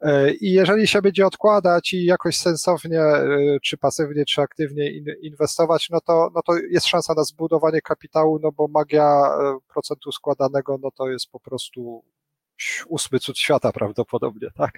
E, 0.00 0.32
I 0.32 0.52
jeżeli 0.52 0.88
się 0.88 1.02
będzie 1.02 1.26
odkładać 1.26 1.92
i 1.92 2.04
jakoś 2.04 2.36
sensownie, 2.36 3.00
e, 3.00 3.58
czy 3.62 3.76
pasywnie, 3.76 4.24
czy 4.24 4.42
aktywnie 4.42 4.90
inwestować, 5.22 5.90
no 5.90 6.00
to, 6.00 6.30
no 6.34 6.40
to 6.46 6.52
jest 6.70 6.86
szansa 6.86 7.14
na 7.14 7.24
zbudowanie 7.24 7.80
kapitału, 7.80 8.38
no 8.42 8.52
bo 8.52 8.68
magia 8.68 9.22
procentu 9.72 10.12
składanego, 10.12 10.78
no 10.82 10.90
to 10.90 11.08
jest 11.08 11.30
po 11.30 11.40
prostu 11.40 12.04
ósmy 12.88 13.18
cud 13.18 13.38
świata 13.38 13.72
prawdopodobnie, 13.72 14.48
tak? 14.54 14.70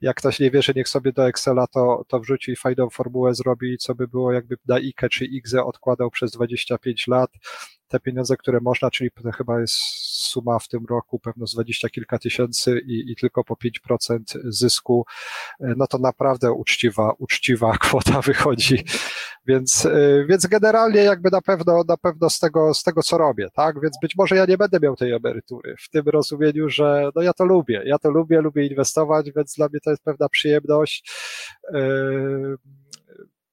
Jak 0.00 0.16
ktoś 0.16 0.40
nie 0.40 0.50
wierzy, 0.50 0.72
niech 0.76 0.88
sobie 0.88 1.12
do 1.12 1.28
Excela 1.28 1.66
to, 1.66 2.04
to 2.08 2.20
wrzuci 2.20 2.56
fajną 2.56 2.90
formułę 2.90 3.34
zrobi, 3.34 3.78
co 3.78 3.94
by 3.94 4.08
było 4.08 4.32
jakby 4.32 4.56
na 4.66 4.76
IKE 4.76 5.08
czy 5.08 5.24
IGZE 5.24 5.64
odkładał 5.64 6.10
przez 6.10 6.30
25 6.30 7.06
lat, 7.06 7.30
te 7.88 8.00
pieniądze, 8.00 8.36
które 8.36 8.60
można, 8.60 8.90
czyli 8.90 9.10
to 9.10 9.32
chyba 9.32 9.60
jest 9.60 9.74
suma 10.28 10.58
w 10.58 10.68
tym 10.68 10.86
roku 10.90 11.18
pewno 11.18 11.46
z 11.46 11.54
dwadzieścia 11.54 11.88
kilka 11.88 12.18
tysięcy 12.18 12.80
i, 12.86 13.12
i 13.12 13.16
tylko 13.16 13.44
po 13.44 13.54
5% 13.54 14.18
zysku, 14.44 15.06
no 15.60 15.86
to 15.86 15.98
naprawdę 15.98 16.52
uczciwa, 16.52 17.12
uczciwa 17.18 17.72
kwota 17.80 18.20
wychodzi. 18.20 18.84
Więc, 19.46 19.84
y, 19.84 20.26
więc 20.28 20.46
generalnie 20.46 21.00
jakby 21.00 21.30
na 21.30 21.40
pewno, 21.40 21.84
na 21.88 21.96
pewno 21.96 22.30
z 22.30 22.38
tego, 22.38 22.74
z 22.74 22.82
tego, 22.82 23.02
co 23.02 23.18
robię, 23.18 23.48
tak? 23.54 23.80
Więc 23.80 23.96
być 24.02 24.16
może 24.16 24.36
ja 24.36 24.44
nie 24.44 24.58
będę 24.58 24.78
miał 24.82 24.96
tej 24.96 25.12
emerytury 25.12 25.74
w 25.80 25.88
tym 25.90 26.08
rozumieniu, 26.08 26.68
że 26.68 27.10
no 27.16 27.22
ja 27.22 27.32
to 27.32 27.44
lubię, 27.44 27.82
ja 27.86 27.98
to 27.98 28.10
lubię, 28.10 28.40
lubię 28.40 28.66
inwestować, 28.66 29.30
więc 29.36 29.54
dla 29.54 29.68
mnie 29.68 29.80
to 29.80 29.90
jest 29.90 30.02
pewna 30.02 30.28
przyjemność. 30.28 31.10
Yy, 31.72 32.56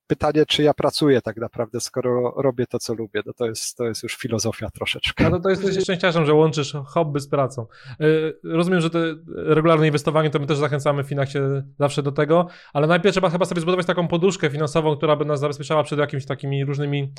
pytanie, 0.08 0.46
czy 0.46 0.64
ja 0.64 0.74
pracuję 0.74 1.22
tak 1.22 1.38
naprawdę, 1.38 1.80
skoro 1.80 2.34
robię 2.38 2.66
to, 2.68 2.80
co 2.80 2.94
lubię. 2.94 3.22
No 3.26 3.34
to 3.34 3.46
jest, 3.46 3.78
to 3.78 3.86
jest 3.86 4.04
już 4.04 4.16
filozofia 4.16 4.70
troszeczkę. 4.70 5.24
No 5.24 5.38
to, 5.38 5.40
to 5.40 5.50
jesteś 5.50 5.84
szczęściarzem, 5.84 6.26
że 6.26 6.34
łączysz 6.34 6.74
hobby 6.86 7.20
z 7.20 7.28
pracą. 7.28 7.68
Y, 8.02 8.40
rozumiem, 8.44 8.82
że 8.82 8.90
to 8.90 9.00
regularne 9.28 9.88
inwestowanie, 9.88 10.30
to 10.30 10.40
my 10.40 10.48
też 10.48 10.58
zachęcamy 10.58 11.04
w 11.04 11.08
Finachcie 11.08 11.42
zawsze 11.80 12.04
do 12.04 12.12
tego, 12.12 12.48
ale 12.74 12.88
najpierw 12.88 13.14
trzeba 13.14 13.30
chyba 13.30 13.46
sobie 13.46 13.62
zbudować 13.62 13.86
taką 13.86 14.08
poduszkę 14.08 14.50
finansową, 14.50 14.98
która 14.98 15.16
by 15.16 15.26
nas 15.26 15.40
zabezpieczała 15.40 15.84
przed 15.84 16.00
jakimiś 16.00 16.26
takimi 16.26 16.66
różnymi 16.66 17.14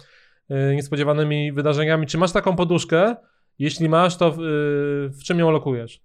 y, 0.50 0.74
niespodziewanymi 0.76 1.52
wydarzeniami. 1.52 2.06
Czy 2.06 2.18
masz 2.18 2.32
taką 2.32 2.56
poduszkę? 2.56 3.16
Jeśli 3.58 3.88
masz, 3.88 4.16
to 4.16 4.32
w, 4.32 4.40
y, 4.40 5.10
w 5.10 5.22
czym 5.24 5.38
ją 5.38 5.50
lokujesz? 5.50 6.00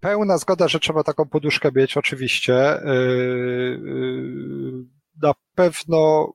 Pełna 0.00 0.38
zgoda, 0.38 0.68
że 0.68 0.78
trzeba 0.78 1.02
taką 1.02 1.28
poduszkę 1.28 1.70
mieć, 1.74 1.96
oczywiście 1.96 2.80
na 5.22 5.34
pewno 5.54 6.32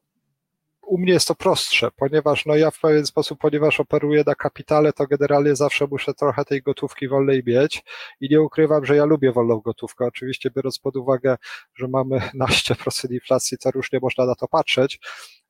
u 0.88 0.98
mnie 0.98 1.13
jest 1.13 1.27
to 1.27 1.36
prostsze, 1.36 1.91
ponieważ 1.96 2.46
no 2.46 2.55
ja 2.55 2.72
w 2.72 2.79
pewien 2.79 3.05
sposób, 3.05 3.39
ponieważ 3.39 3.79
operuję 3.79 4.24
na 4.27 4.36
kapitale, 4.36 4.93
to 4.93 5.07
generalnie 5.07 5.55
zawsze 5.55 5.88
muszę 5.91 6.13
trochę 6.13 6.46
tej 6.46 6.62
gotówki 6.62 7.07
wolnej 7.07 7.43
mieć 7.46 7.84
i 8.22 8.29
nie 8.29 8.41
ukrywam, 8.41 8.86
że 8.86 8.96
ja 8.96 9.05
lubię 9.05 9.31
wolną 9.31 9.60
gotówkę. 9.60 10.05
Oczywiście 10.05 10.51
biorąc 10.51 10.79
pod 10.79 10.96
uwagę, 10.96 11.38
że 11.75 11.88
mamy 11.88 12.22
naście 12.34 12.75
procent 12.75 13.13
inflacji, 13.13 13.57
to 13.57 13.72
różnie 13.72 14.00
można 14.01 14.25
na 14.25 14.36
to 14.36 14.48
patrzeć, 14.48 15.00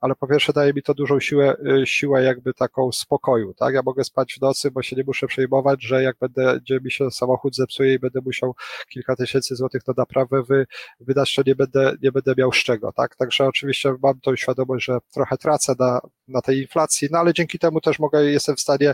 ale 0.01 0.15
po 0.15 0.27
pierwsze 0.27 0.53
daje 0.53 0.73
mi 0.73 0.83
to 0.83 0.93
dużą 0.93 1.19
siłę, 1.19 1.55
y, 1.81 1.85
siłę 1.85 2.23
jakby 2.23 2.53
taką 2.53 2.91
spokoju, 2.91 3.53
tak? 3.53 3.73
Ja 3.73 3.81
mogę 3.85 4.03
spać 4.03 4.33
w 4.33 4.41
nocy, 4.41 4.71
bo 4.71 4.81
się 4.81 4.95
nie 4.95 5.03
muszę 5.07 5.27
przejmować, 5.27 5.83
że 5.83 6.03
jak 6.03 6.17
będę, 6.19 6.59
gdzie 6.61 6.79
mi 6.79 6.91
się 6.91 7.11
samochód 7.11 7.55
zepsuje 7.55 7.93
i 7.93 7.99
będę 7.99 8.19
musiał 8.25 8.55
kilka 8.89 9.15
tysięcy 9.15 9.55
złotych 9.55 9.87
na 9.87 9.93
naprawę 9.97 10.43
wy, 10.43 10.65
wydać, 10.99 11.35
to 11.35 11.41
nie 11.45 11.55
będę, 11.55 11.93
nie 12.01 12.11
będę 12.11 12.33
miał 12.37 12.53
z 12.53 12.57
czego, 12.57 12.91
tak? 12.91 13.15
Także 13.15 13.45
oczywiście 13.45 13.95
mam 14.03 14.19
tą 14.19 14.35
świadomość, 14.35 14.85
że 14.85 14.97
trochę 15.13 15.37
tracę 15.37 15.73
na, 15.79 15.99
na 16.27 16.41
tej 16.41 16.61
inflacji, 16.61 17.07
no 17.11 17.19
ale 17.19 17.33
dzięki 17.33 17.59
temu 17.59 17.81
też 17.81 17.99
mogę, 17.99 18.25
jestem 18.25 18.55
w 18.55 18.61
stanie 18.61 18.93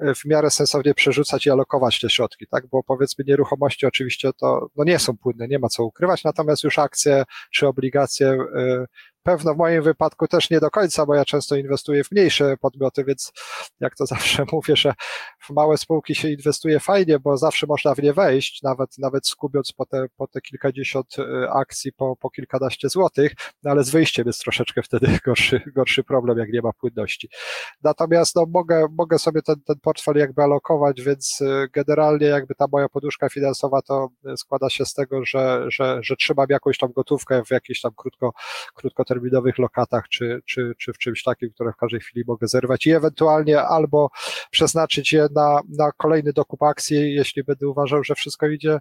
y, 0.00 0.14
w 0.14 0.24
miarę 0.24 0.50
sensownie 0.50 0.94
przerzucać 0.94 1.46
i 1.46 1.50
alokować 1.50 2.00
te 2.00 2.10
środki, 2.10 2.46
tak? 2.46 2.66
Bo 2.66 2.82
powiedzmy 2.82 3.24
nieruchomości 3.28 3.86
oczywiście 3.86 4.30
to, 4.32 4.68
no 4.76 4.84
nie 4.84 4.98
są 4.98 5.16
płynne, 5.16 5.48
nie 5.48 5.58
ma 5.58 5.68
co 5.68 5.84
ukrywać, 5.84 6.24
natomiast 6.24 6.64
już 6.64 6.78
akcje 6.78 7.24
czy 7.50 7.66
obligacje, 7.66 8.38
yy, 8.54 8.86
pewno 9.26 9.54
w 9.54 9.56
moim 9.56 9.82
wypadku 9.82 10.28
też 10.28 10.50
nie 10.50 10.60
do 10.60 10.70
końca, 10.70 11.06
bo 11.06 11.14
ja 11.14 11.24
często 11.24 11.56
inwestuję 11.56 12.04
w 12.04 12.10
mniejsze 12.12 12.56
podmioty, 12.56 13.04
więc 13.04 13.32
jak 13.80 13.96
to 13.96 14.06
zawsze 14.16 14.44
mówię, 14.52 14.76
że 14.76 14.94
w 15.40 15.50
małe 15.50 15.78
spółki 15.78 16.14
się 16.14 16.30
inwestuje 16.30 16.80
fajnie, 16.80 17.18
bo 17.18 17.36
zawsze 17.36 17.66
można 17.66 17.94
w 17.94 18.02
nie 18.02 18.12
wejść, 18.12 18.62
nawet, 18.62 18.98
nawet 18.98 19.26
skubiąc 19.26 19.72
po 19.72 19.86
te, 19.86 20.06
po 20.16 20.26
te 20.26 20.40
kilkadziesiąt 20.40 21.16
e, 21.18 21.50
akcji 21.50 21.92
po, 21.92 22.16
po 22.16 22.30
kilkanaście 22.30 22.88
złotych, 22.88 23.32
no 23.62 23.70
ale 23.70 23.84
z 23.84 23.90
wyjściem 23.90 24.26
jest 24.26 24.40
troszeczkę 24.40 24.82
wtedy 24.82 25.18
gorszy, 25.26 25.60
gorszy 25.74 26.04
problem, 26.04 26.38
jak 26.38 26.52
nie 26.52 26.62
ma 26.62 26.72
płynności. 26.72 27.28
Natomiast 27.82 28.36
no, 28.36 28.46
mogę, 28.48 28.86
mogę 28.98 29.18
sobie 29.18 29.42
ten, 29.42 29.56
ten 29.66 29.76
portfel 29.82 30.16
jakby 30.16 30.42
alokować, 30.42 31.02
więc 31.02 31.42
e, 31.42 31.68
generalnie 31.72 32.26
jakby 32.26 32.54
ta 32.54 32.64
moja 32.72 32.88
poduszka 32.88 33.28
finansowa 33.28 33.82
to 33.82 34.08
składa 34.36 34.70
się 34.70 34.84
z 34.84 34.94
tego, 34.94 35.24
że, 35.24 35.64
że, 35.68 35.98
że 36.02 36.16
trzymam 36.16 36.46
jakąś 36.50 36.78
tam 36.78 36.92
gotówkę 36.92 37.42
w 37.44 37.50
jakichś 37.50 37.80
tam 37.80 37.92
krótko, 37.96 38.32
krótkoterminowych 38.74 39.15
lokatach, 39.58 40.08
czy, 40.08 40.42
czy, 40.46 40.72
czy 40.78 40.92
w 40.92 40.98
czymś 40.98 41.22
takim, 41.22 41.50
które 41.50 41.72
w 41.72 41.76
każdej 41.76 42.00
chwili 42.00 42.24
mogę 42.26 42.48
zerwać 42.48 42.86
i 42.86 42.90
ewentualnie 42.90 43.60
albo 43.62 44.10
przeznaczyć 44.50 45.12
je 45.12 45.28
na, 45.34 45.60
na 45.78 45.92
kolejny 45.92 46.32
dokup 46.32 46.62
akcji, 46.62 47.14
jeśli 47.14 47.44
będę 47.44 47.68
uważał, 47.68 48.04
że 48.04 48.14
wszystko 48.14 48.48
idzie 48.48 48.78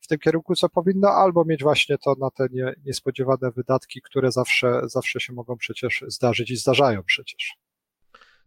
w 0.00 0.06
tym 0.06 0.18
kierunku, 0.18 0.54
co 0.54 0.68
powinno, 0.68 1.08
albo 1.08 1.44
mieć 1.44 1.62
właśnie 1.62 1.98
to 1.98 2.14
na 2.20 2.30
te 2.30 2.46
nie, 2.50 2.74
niespodziewane 2.84 3.50
wydatki, 3.50 4.02
które 4.02 4.32
zawsze, 4.32 4.80
zawsze 4.84 5.20
się 5.20 5.32
mogą 5.32 5.56
przecież 5.56 6.04
zdarzyć 6.08 6.50
i 6.50 6.56
zdarzają 6.56 7.02
przecież. 7.02 7.63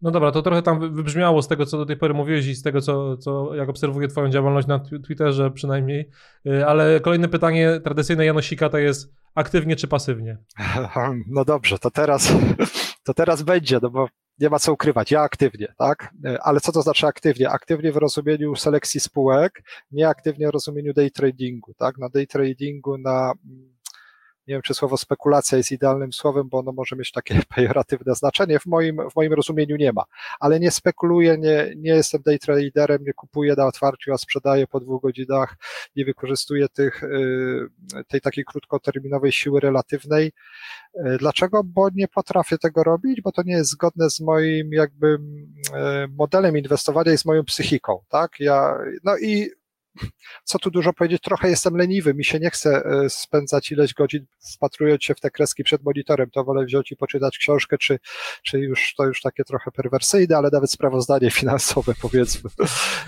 No 0.02 0.10
dobra, 0.10 0.32
to 0.32 0.42
trochę 0.42 0.62
tam 0.62 0.94
wybrzmiało 0.94 1.42
z 1.42 1.48
tego, 1.48 1.66
co 1.66 1.78
do 1.78 1.86
tej 1.86 1.96
pory 1.96 2.14
mówiłeś 2.14 2.46
i 2.46 2.54
z 2.54 2.62
tego, 2.62 2.80
co, 2.80 3.16
co 3.16 3.54
jak 3.54 3.68
obserwuję 3.68 4.08
twoją 4.08 4.30
działalność 4.30 4.68
na 4.68 4.78
Twitterze 4.78 5.50
przynajmniej, 5.50 6.10
y, 6.46 6.66
ale 6.66 7.00
kolejne 7.00 7.28
pytanie 7.28 7.80
tradycyjne 7.84 8.26
Janosika 8.26 8.68
to 8.68 8.78
jest 8.78 9.12
aktywnie 9.34 9.76
czy 9.76 9.88
pasywnie? 9.88 10.38
No 11.28 11.44
dobrze, 11.44 11.78
to 11.78 11.90
teraz, 11.90 12.32
to 13.06 13.14
teraz 13.14 13.42
będzie, 13.42 13.78
no 13.82 13.90
bo 13.90 14.08
nie 14.38 14.50
ma 14.50 14.58
co 14.58 14.72
ukrywać, 14.72 15.10
ja 15.10 15.20
aktywnie, 15.20 15.74
tak? 15.78 16.14
Y, 16.26 16.40
ale 16.40 16.60
co 16.60 16.72
to 16.72 16.82
znaczy 16.82 17.06
aktywnie? 17.06 17.50
Aktywnie 17.50 17.92
w 17.92 17.96
rozumieniu 17.96 18.56
selekcji 18.56 19.00
spółek, 19.00 19.62
nie 19.90 20.08
aktywnie 20.08 20.48
w 20.48 20.50
rozumieniu 20.50 20.92
day 20.92 21.10
tradingu, 21.10 21.74
tak? 21.74 21.98
Na 21.98 22.08
day 22.08 22.26
tradingu, 22.26 22.98
na 22.98 23.32
nie 24.48 24.54
wiem, 24.54 24.62
czy 24.62 24.74
słowo 24.74 24.96
spekulacja 24.96 25.58
jest 25.58 25.72
idealnym 25.72 26.12
słowem, 26.12 26.48
bo 26.48 26.58
ono 26.58 26.72
może 26.72 26.96
mieć 26.96 27.12
takie 27.12 27.40
pejoratywne 27.54 28.14
znaczenie. 28.14 28.58
W 28.58 28.66
moim, 28.66 29.00
w 29.10 29.16
moim 29.16 29.32
rozumieniu 29.32 29.76
nie 29.76 29.92
ma. 29.92 30.04
Ale 30.40 30.60
nie 30.60 30.70
spekuluję, 30.70 31.38
nie, 31.38 31.72
nie 31.76 31.90
jestem 31.90 32.22
day 32.22 32.38
traderem, 32.38 33.04
nie 33.04 33.12
kupuję 33.12 33.54
na 33.56 33.66
otwarciu, 33.66 34.12
a 34.12 34.18
sprzedaję 34.18 34.66
po 34.66 34.80
dwóch 34.80 35.02
godzinach, 35.02 35.56
nie 35.96 36.04
wykorzystuję 36.04 36.68
tych, 36.68 37.02
y, 37.02 37.68
tej 38.08 38.20
takiej 38.20 38.44
krótkoterminowej 38.44 39.32
siły 39.32 39.60
relatywnej. 39.60 40.32
Y, 41.06 41.18
dlaczego? 41.18 41.64
Bo 41.64 41.88
nie 41.94 42.08
potrafię 42.08 42.58
tego 42.58 42.84
robić, 42.84 43.20
bo 43.20 43.32
to 43.32 43.42
nie 43.42 43.52
jest 43.52 43.70
zgodne 43.70 44.10
z 44.10 44.20
moim 44.20 44.72
jakby 44.72 45.06
y, 45.06 45.18
modelem 46.08 46.58
inwestowania 46.58 47.12
i 47.12 47.18
z 47.18 47.24
moją 47.24 47.44
psychiką, 47.44 48.00
tak? 48.08 48.40
Ja, 48.40 48.78
no 49.04 49.18
i 49.18 49.50
co 50.44 50.58
tu 50.58 50.70
dużo 50.70 50.92
powiedzieć, 50.92 51.22
trochę 51.22 51.50
jestem 51.50 51.76
leniwy, 51.76 52.14
mi 52.14 52.24
się 52.24 52.38
nie 52.38 52.50
chce 52.50 52.84
e, 52.84 53.10
spędzać 53.10 53.72
ileś 53.72 53.94
godzin 53.94 54.26
wpatrując 54.54 55.04
się 55.04 55.14
w 55.14 55.20
te 55.20 55.30
kreski 55.30 55.64
przed 55.64 55.84
monitorem, 55.84 56.30
to 56.30 56.44
wolę 56.44 56.64
wziąć 56.64 56.92
i 56.92 56.96
poczytać 56.96 57.38
książkę, 57.38 57.78
czy, 57.78 57.98
czy 58.42 58.58
już 58.58 58.94
to 58.94 59.04
już 59.04 59.22
takie 59.22 59.44
trochę 59.44 59.70
perwersyjne, 59.70 60.36
ale 60.36 60.48
nawet 60.52 60.70
sprawozdanie 60.70 61.30
finansowe 61.30 61.92
powiedzmy, 62.02 62.50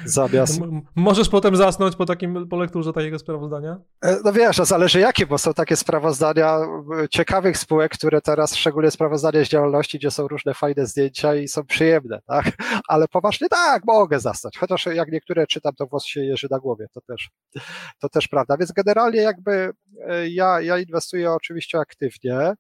zamiast... 0.04 0.61
Możesz 0.94 1.28
potem 1.28 1.56
zasnąć 1.56 1.97
po 1.97 2.06
takim, 2.06 2.49
po 2.49 2.56
lekturze 2.56 2.92
takiego 2.92 3.18
sprawozdania? 3.18 3.76
E, 4.04 4.16
no 4.25 4.32
wiesz, 4.32 4.59
no 4.59 4.64
zależy 4.64 5.00
jakie, 5.00 5.26
bo 5.26 5.38
są 5.38 5.54
takie 5.54 5.76
sprawozdania 5.76 6.59
e, 7.02 7.09
ciekawych 7.09 7.59
spółek, 7.59 7.92
które 7.92 8.20
teraz, 8.20 8.56
szczególnie 8.56 8.90
sprawozdania 8.90 9.44
z 9.44 9.49
działalności, 9.49 9.99
gdzie 9.99 10.11
są 10.11 10.28
różne 10.28 10.54
fajne 10.54 10.87
zdjęcia 10.87 11.35
i 11.35 11.49
są 11.49 11.64
przyjemne, 11.64 12.20
tak? 12.26 12.52
Ale 12.88 13.09
poważnie 13.09 13.49
tak, 13.49 13.82
mogę 13.87 14.20
zasnąć, 14.20 14.59
chociaż 14.59 14.87
jak 14.87 15.12
niektóre 15.12 15.47
czytam, 15.47 15.75
to 15.75 15.87
włos 15.87 16.04
się 16.04 16.25
jeży 16.25 16.49
na 16.50 16.59
głowie 16.59 16.79
to 16.94 17.00
też, 17.00 17.30
to 18.00 18.08
też 18.08 18.28
prawda. 18.28 18.56
Więc 18.56 18.72
generalnie 18.72 19.20
jakby 19.20 19.72
e, 20.06 20.28
ja, 20.28 20.60
ja 20.60 20.78
inwestuję 20.78 21.32
oczywiście 21.32 21.78
aktywnie. 21.78 22.37
E, 22.37 22.54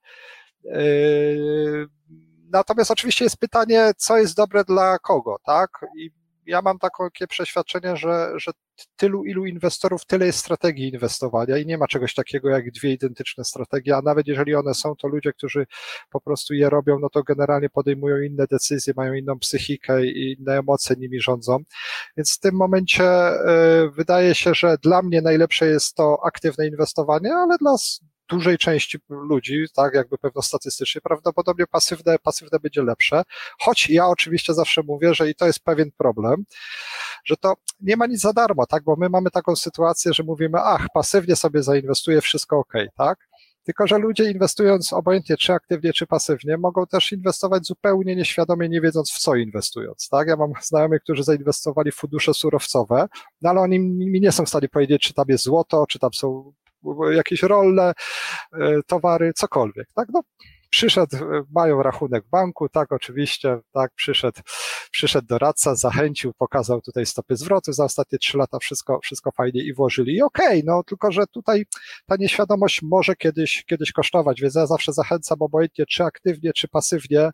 natomiast 2.50 2.90
oczywiście 2.90 3.24
jest 3.24 3.36
pytanie, 3.36 3.90
co 3.96 4.18
jest 4.18 4.36
dobre 4.36 4.64
dla 4.64 4.98
kogo, 4.98 5.36
tak? 5.44 5.70
I 5.98 6.10
ja 6.46 6.62
mam 6.62 6.78
takie 6.78 7.26
przeświadczenie, 7.26 7.96
że, 7.96 8.32
że 8.36 8.52
tylu, 8.96 9.24
ilu 9.24 9.46
inwestorów, 9.46 10.06
tyle 10.06 10.26
jest 10.26 10.38
strategii 10.38 10.88
inwestowania 10.88 11.58
i 11.58 11.66
nie 11.66 11.78
ma 11.78 11.86
czegoś 11.86 12.14
takiego 12.14 12.48
jak 12.48 12.70
dwie 12.70 12.92
identyczne 12.92 13.44
strategie, 13.44 13.96
a 13.96 14.02
nawet 14.02 14.26
jeżeli 14.26 14.54
one 14.54 14.74
są, 14.74 14.96
to 14.96 15.08
ludzie, 15.08 15.32
którzy 15.32 15.66
po 16.10 16.20
prostu 16.20 16.54
je 16.54 16.70
robią, 16.70 16.98
no 16.98 17.10
to 17.10 17.22
generalnie 17.22 17.70
podejmują 17.70 18.20
inne 18.20 18.46
decyzje, 18.46 18.92
mają 18.96 19.12
inną 19.12 19.38
psychikę 19.38 20.06
i 20.06 20.36
inne 20.38 20.58
emocje 20.58 20.96
nimi 20.96 21.20
rządzą. 21.20 21.58
Więc 22.16 22.36
w 22.36 22.40
tym 22.40 22.54
momencie 22.54 23.32
y, 23.32 23.90
wydaje 23.90 24.34
się, 24.34 24.54
że 24.54 24.76
dla 24.82 25.02
mnie 25.02 25.22
najlepsze 25.22 25.66
jest 25.66 25.94
to 25.94 26.18
aktywne 26.24 26.66
inwestowanie, 26.66 27.34
ale 27.34 27.58
dla 27.58 27.76
dużej 28.30 28.58
części 28.58 28.98
ludzi, 29.08 29.64
tak, 29.74 29.94
jakby 29.94 30.18
pewno 30.18 30.42
statystycznie, 30.42 31.00
prawdopodobnie 31.00 31.66
pasywne, 31.66 32.18
pasywne 32.18 32.58
będzie 32.58 32.82
lepsze, 32.82 33.22
choć 33.60 33.90
ja 33.90 34.06
oczywiście 34.06 34.54
zawsze 34.54 34.82
mówię, 34.82 35.14
że 35.14 35.30
i 35.30 35.34
to 35.34 35.46
jest 35.46 35.60
pewien 35.60 35.90
problem, 35.96 36.44
że 37.24 37.36
to 37.36 37.54
nie 37.80 37.96
ma 37.96 38.06
nic 38.06 38.20
za 38.20 38.32
darmo, 38.32 38.66
tak, 38.66 38.84
bo 38.84 38.96
my 38.96 39.08
mamy 39.08 39.30
taką 39.30 39.56
sytuację, 39.56 40.12
że 40.12 40.22
mówimy, 40.22 40.58
ach, 40.62 40.86
pasywnie 40.94 41.36
sobie 41.36 41.62
zainwestuję, 41.62 42.20
wszystko 42.20 42.58
ok, 42.58 42.72
tak, 42.96 43.18
tylko, 43.64 43.86
że 43.86 43.98
ludzie 43.98 44.30
inwestując 44.30 44.92
obojętnie 44.92 45.36
czy 45.36 45.52
aktywnie, 45.52 45.92
czy 45.92 46.06
pasywnie, 46.06 46.56
mogą 46.56 46.86
też 46.86 47.12
inwestować 47.12 47.66
zupełnie 47.66 48.16
nieświadomie, 48.16 48.68
nie 48.68 48.80
wiedząc 48.80 49.10
w 49.10 49.18
co 49.18 49.34
inwestując. 49.34 50.08
Tak? 50.08 50.28
Ja 50.28 50.36
mam 50.36 50.52
znajomych, 50.62 51.02
którzy 51.02 51.24
zainwestowali 51.24 51.92
w 51.92 51.94
fundusze 51.94 52.34
surowcowe, 52.34 53.08
no 53.42 53.50
ale 53.50 53.60
oni 53.60 53.80
mi 53.80 54.20
nie 54.20 54.32
są 54.32 54.44
w 54.44 54.48
stanie 54.48 54.68
powiedzieć, 54.68 55.02
czy 55.02 55.14
tam 55.14 55.24
jest 55.28 55.44
złoto, 55.44 55.86
czy 55.88 55.98
tam 55.98 56.10
są 56.12 56.52
jakieś 57.10 57.42
rolle, 57.42 57.92
e, 58.52 58.82
towary, 58.86 59.32
cokolwiek, 59.32 59.88
tak? 59.94 60.08
No, 60.12 60.20
przyszedł, 60.70 61.16
e, 61.16 61.42
mają 61.54 61.82
rachunek 61.82 62.24
w 62.24 62.30
banku, 62.30 62.68
tak, 62.68 62.92
oczywiście, 62.92 63.58
tak, 63.72 63.92
przyszedł, 63.94 64.40
przyszedł 64.90 65.26
doradca, 65.26 65.74
zachęcił, 65.74 66.32
pokazał 66.32 66.80
tutaj 66.80 67.06
stopy 67.06 67.36
zwrotu 67.36 67.72
za 67.72 67.84
ostatnie 67.84 68.18
trzy 68.18 68.38
lata, 68.38 68.58
wszystko, 68.58 69.00
wszystko 69.02 69.30
fajnie 69.30 69.62
i 69.62 69.74
włożyli. 69.74 70.14
I 70.14 70.22
okej, 70.22 70.46
okay, 70.46 70.62
no 70.64 70.82
tylko, 70.82 71.12
że 71.12 71.26
tutaj 71.26 71.64
ta 72.06 72.16
nieświadomość 72.16 72.82
może 72.82 73.16
kiedyś, 73.16 73.64
kiedyś 73.64 73.92
kosztować, 73.92 74.40
więc 74.40 74.54
ja 74.54 74.66
zawsze 74.66 74.92
zachęcam 74.92 75.42
obojętnie, 75.42 75.86
czy 75.86 76.04
aktywnie, 76.04 76.52
czy 76.52 76.68
pasywnie, 76.68 77.30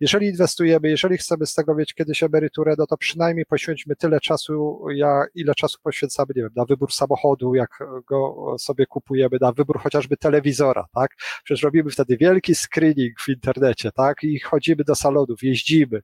jeżeli 0.00 0.26
inwestujemy, 0.26 0.88
jeżeli 0.88 1.18
chcemy 1.18 1.46
z 1.46 1.54
tego 1.54 1.74
mieć 1.74 1.94
kiedyś 1.94 2.22
emeryturę, 2.22 2.74
no 2.78 2.86
to 2.86 2.96
przynajmniej 2.96 3.46
poświęćmy 3.46 3.96
tyle 3.96 4.20
czasu, 4.20 4.86
ja, 4.94 5.24
ile 5.34 5.54
czasu 5.54 5.78
poświęcamy, 5.82 6.28
nie 6.36 6.42
wiem, 6.42 6.50
na 6.56 6.64
wybór 6.64 6.92
samochodu, 6.92 7.54
jak 7.54 7.78
go 8.08 8.34
sobie 8.58 8.86
kupujemy, 8.86 9.38
na 9.40 9.52
wybór 9.52 9.80
chociażby 9.80 10.16
telewizora, 10.16 10.86
tak? 10.94 11.10
Przecież 11.44 11.62
robimy 11.62 11.90
wtedy 11.90 12.16
wielki 12.16 12.54
screening 12.64 13.20
w 13.20 13.28
internecie, 13.28 13.92
tak? 13.92 14.22
I 14.22 14.40
chodzimy 14.40 14.84
do 14.84 14.94
salonów, 14.94 15.42
jeździmy, 15.42 16.00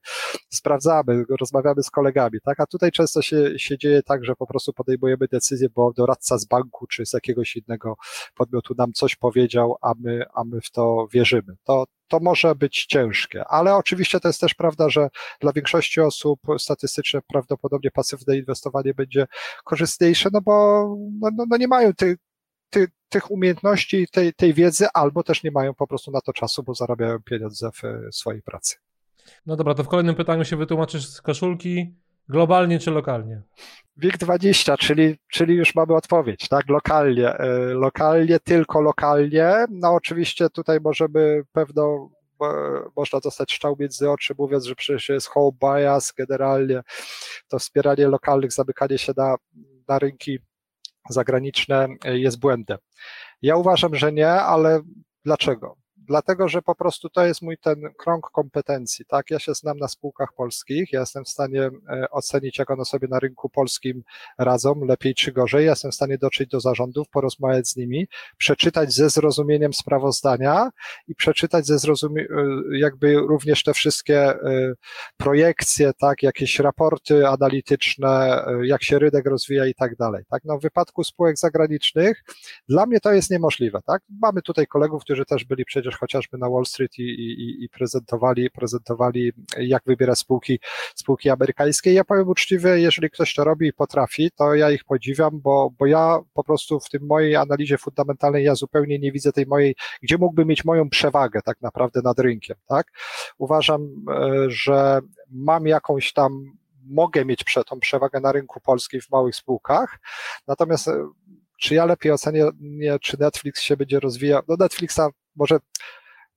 sprawdzamy, 0.49 1.25
rozmawiamy 1.39 1.83
z 1.83 1.89
kolegami, 1.89 2.39
tak? 2.43 2.59
A 2.59 2.65
tutaj 2.65 2.91
często 2.91 3.21
się, 3.21 3.59
się 3.59 3.77
dzieje 3.77 4.03
tak, 4.03 4.25
że 4.25 4.35
po 4.35 4.47
prostu 4.47 4.73
podejmujemy 4.73 5.27
decyzję, 5.31 5.67
bo 5.75 5.93
doradca 5.93 6.37
z 6.37 6.45
banku 6.45 6.87
czy 6.87 7.05
z 7.05 7.13
jakiegoś 7.13 7.55
innego 7.55 7.95
podmiotu 8.35 8.73
nam 8.77 8.93
coś 8.93 9.15
powiedział, 9.15 9.75
a 9.81 9.93
my, 9.99 10.25
a 10.33 10.43
my 10.43 10.61
w 10.61 10.71
to 10.71 11.07
wierzymy. 11.13 11.55
To, 11.63 11.85
to 12.07 12.19
może 12.19 12.55
być 12.55 12.85
ciężkie, 12.85 13.45
ale 13.47 13.75
oczywiście 13.75 14.19
to 14.19 14.29
jest 14.29 14.41
też 14.41 14.53
prawda, 14.53 14.89
że 14.89 15.09
dla 15.39 15.53
większości 15.53 16.01
osób 16.01 16.39
statystycznie 16.57 17.19
prawdopodobnie 17.27 17.91
pasywne 17.91 18.37
inwestowanie 18.37 18.93
będzie 18.93 19.25
korzystniejsze, 19.63 20.29
no 20.33 20.41
bo 20.41 20.53
no, 21.19 21.29
no, 21.37 21.45
no 21.49 21.57
nie 21.57 21.67
mają 21.67 21.93
tych, 21.93 22.17
ty, 22.71 22.87
tych 23.09 23.31
umiejętności, 23.31 24.07
tej, 24.11 24.33
tej 24.33 24.53
wiedzy, 24.53 24.87
albo 24.93 25.23
też 25.23 25.43
nie 25.43 25.51
mają 25.51 25.73
po 25.73 25.87
prostu 25.87 26.11
na 26.11 26.21
to 26.21 26.33
czasu, 26.33 26.63
bo 26.63 26.73
zarabiają 26.73 27.19
pieniądze 27.19 27.69
w 27.71 28.15
swojej 28.15 28.41
pracy. 28.41 28.75
No 29.45 29.55
dobra, 29.55 29.73
to 29.73 29.83
w 29.83 29.87
kolejnym 29.87 30.15
pytaniu 30.15 30.45
się 30.45 30.55
wytłumaczysz 30.55 31.07
z 31.07 31.21
koszulki. 31.21 31.95
Globalnie 32.29 32.79
czy 32.79 32.91
lokalnie? 32.91 33.41
WIG20, 34.03 34.77
czyli, 34.77 35.17
czyli 35.31 35.55
już 35.55 35.75
mamy 35.75 35.95
odpowiedź, 35.95 36.47
tak? 36.47 36.69
Lokalnie. 36.69 37.27
E, 37.27 37.47
lokalnie, 37.73 38.39
tylko 38.39 38.81
lokalnie. 38.81 39.65
No 39.69 39.93
oczywiście 39.93 40.49
tutaj 40.49 40.79
możemy 40.83 41.43
pewno 41.51 42.09
można 42.95 43.19
dostać 43.19 43.53
szczał 43.53 43.75
między 43.79 44.09
oczy, 44.09 44.33
mówiąc, 44.37 44.65
że 44.65 44.75
przecież 44.75 45.09
jest 45.09 45.27
home 45.27 45.57
bias, 45.63 46.13
generalnie 46.17 46.81
to 47.47 47.59
wspieranie 47.59 48.07
lokalnych, 48.07 48.51
zamykanie 48.51 48.97
się 48.97 49.13
na, 49.17 49.35
na 49.87 49.99
rynki 49.99 50.39
zagraniczne 51.09 51.87
jest 52.03 52.39
błędem. 52.39 52.77
Ja 53.41 53.55
uważam, 53.55 53.95
że 53.95 54.11
nie, 54.11 54.31
ale 54.31 54.81
dlaczego? 55.25 55.80
Dlatego 56.11 56.47
że 56.47 56.61
po 56.61 56.75
prostu 56.75 57.09
to 57.09 57.25
jest 57.25 57.41
mój 57.41 57.57
ten 57.57 57.81
krąg 57.97 58.29
kompetencji, 58.31 59.05
tak? 59.05 59.31
Ja 59.31 59.39
się 59.39 59.53
znam 59.53 59.77
na 59.77 59.87
spółkach 59.87 60.33
polskich, 60.33 60.93
ja 60.93 60.99
jestem 60.99 61.25
w 61.25 61.29
stanie 61.29 61.69
e, 61.89 62.09
ocenić, 62.09 62.57
jak 62.57 62.71
one 62.71 62.85
sobie 62.85 63.07
na 63.07 63.19
rynku 63.19 63.49
polskim 63.49 64.03
radzą, 64.37 64.85
lepiej 64.85 65.15
czy 65.15 65.31
gorzej. 65.31 65.65
Ja 65.65 65.71
jestem 65.71 65.91
w 65.91 65.95
stanie 65.95 66.17
dotrzeć 66.17 66.49
do 66.49 66.59
zarządów, 66.59 67.09
porozmawiać 67.09 67.67
z 67.67 67.75
nimi, 67.75 68.07
przeczytać 68.37 68.93
ze 68.93 69.09
zrozumieniem 69.09 69.73
sprawozdania 69.73 70.69
i 71.07 71.15
przeczytać 71.15 71.65
ze 71.65 71.79
zrozumieniem, 71.79 72.63
jakby 72.71 73.13
również 73.15 73.63
te 73.63 73.73
wszystkie 73.73 74.33
projekcje, 75.17 75.91
tak? 75.93 76.23
Jakieś 76.23 76.59
raporty 76.59 77.27
analityczne, 77.27 78.45
jak 78.63 78.83
się 78.83 78.99
rynek 78.99 79.25
rozwija 79.25 79.65
i 79.65 79.73
tak 79.73 79.95
dalej, 79.95 80.23
tak? 80.29 80.43
No 80.45 80.59
w 80.59 80.61
wypadku 80.61 81.03
spółek 81.03 81.37
zagranicznych 81.37 82.23
dla 82.69 82.85
mnie 82.85 82.99
to 82.99 83.13
jest 83.13 83.31
niemożliwe, 83.31 83.79
tak? 83.85 84.01
Mamy 84.21 84.41
tutaj 84.41 84.67
kolegów, 84.67 85.03
którzy 85.03 85.25
też 85.25 85.45
byli 85.45 85.65
przecież 85.65 86.00
chociażby 86.01 86.37
na 86.37 86.49
Wall 86.49 86.65
Street 86.65 86.99
i, 86.99 87.03
i, 87.03 87.63
i 87.63 87.69
prezentowali, 87.69 88.51
prezentowali, 88.51 89.31
jak 89.57 89.83
wybierać 89.85 90.19
spółki, 90.19 90.59
spółki 90.95 91.29
amerykańskie. 91.29 91.93
Ja 91.93 92.03
powiem 92.03 92.27
uczciwie, 92.27 92.79
jeżeli 92.79 93.09
ktoś 93.09 93.33
to 93.33 93.43
robi 93.43 93.67
i 93.67 93.73
potrafi, 93.73 94.31
to 94.31 94.55
ja 94.55 94.71
ich 94.71 94.83
podziwiam, 94.83 95.39
bo, 95.39 95.71
bo 95.79 95.85
ja 95.85 96.19
po 96.33 96.43
prostu 96.43 96.79
w 96.79 96.89
tym 96.89 97.05
mojej 97.05 97.35
analizie 97.35 97.77
fundamentalnej 97.77 98.43
ja 98.43 98.55
zupełnie 98.55 98.99
nie 98.99 99.11
widzę 99.11 99.31
tej 99.31 99.45
mojej, 99.45 99.75
gdzie 100.01 100.17
mógłbym 100.17 100.47
mieć 100.47 100.65
moją 100.65 100.89
przewagę 100.89 101.41
tak 101.41 101.61
naprawdę 101.61 102.01
nad 102.03 102.19
rynkiem, 102.19 102.57
tak? 102.67 102.87
Uważam, 103.37 103.81
e, 104.11 104.45
że 104.47 104.99
mam 105.31 105.67
jakąś 105.67 106.13
tam 106.13 106.51
mogę 106.83 107.25
mieć 107.25 107.43
tą 107.69 107.79
przewagę 107.79 108.19
na 108.19 108.31
rynku 108.31 108.59
polskim 108.61 109.01
w 109.01 109.09
małych 109.09 109.35
spółkach, 109.35 109.99
natomiast 110.47 110.87
e, 110.87 111.07
czy 111.61 111.75
ja 111.75 111.85
lepiej 111.85 112.11
ocenię, 112.11 112.45
czy 113.01 113.19
Netflix 113.19 113.61
się 113.61 113.77
będzie 113.77 113.99
rozwijał? 113.99 114.41
No 114.47 114.55
Netflixa 114.59 115.01
może 115.35 115.59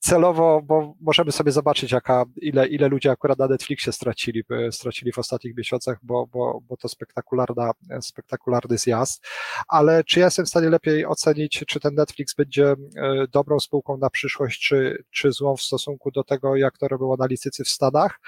celowo, 0.05 0.63
bo 0.63 0.95
możemy 1.01 1.33
sobie 1.33 1.53
zobaczyć, 1.53 1.93
jaka, 1.93 2.25
ile, 2.37 2.67
ile 2.67 2.89
ludzie 2.89 3.11
akurat 3.11 3.39
na 3.39 3.47
Netflixie 3.47 3.93
stracili, 3.93 4.45
stracili 4.71 5.13
w 5.13 5.19
ostatnich 5.19 5.57
miesiącach, 5.57 5.99
bo, 6.03 6.27
bo, 6.27 6.61
bo 6.69 6.77
to 6.77 6.89
spektakularna, 6.89 7.71
spektakularny 8.01 8.79
zjazd. 8.79 9.27
Ale 9.69 10.05
czy 10.05 10.21
ja 10.21 10.27
jestem 10.27 10.45
w 10.45 10.49
stanie 10.49 10.69
lepiej 10.69 11.07
ocenić, 11.07 11.65
czy 11.69 11.81
ten 11.81 11.95
Netflix 11.95 12.35
będzie 12.35 12.71
e, 12.73 12.77
dobrą 13.33 13.61
spółką 13.61 13.97
na 13.97 14.11
przyszłość, 14.11 14.61
czy, 14.61 15.05
czy 15.11 15.33
złą 15.33 15.57
w 15.57 15.63
stosunku 15.63 16.11
do 16.11 16.25
tego, 16.25 16.57
jak 16.57 16.79
to 16.79 16.89
robią 16.89 17.15
analitycy 17.15 17.65
w 17.65 17.69
Stanach? 17.69 18.21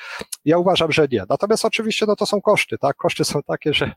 Ja 0.44 0.58
uważam, 0.58 0.92
że 0.92 1.08
nie. 1.12 1.24
Natomiast 1.28 1.64
oczywiście, 1.64 2.06
no 2.06 2.16
to 2.16 2.26
są 2.26 2.40
koszty, 2.40 2.78
tak? 2.78 2.96
Koszty 2.96 3.24
są 3.24 3.42
takie, 3.42 3.74
że 3.74 3.92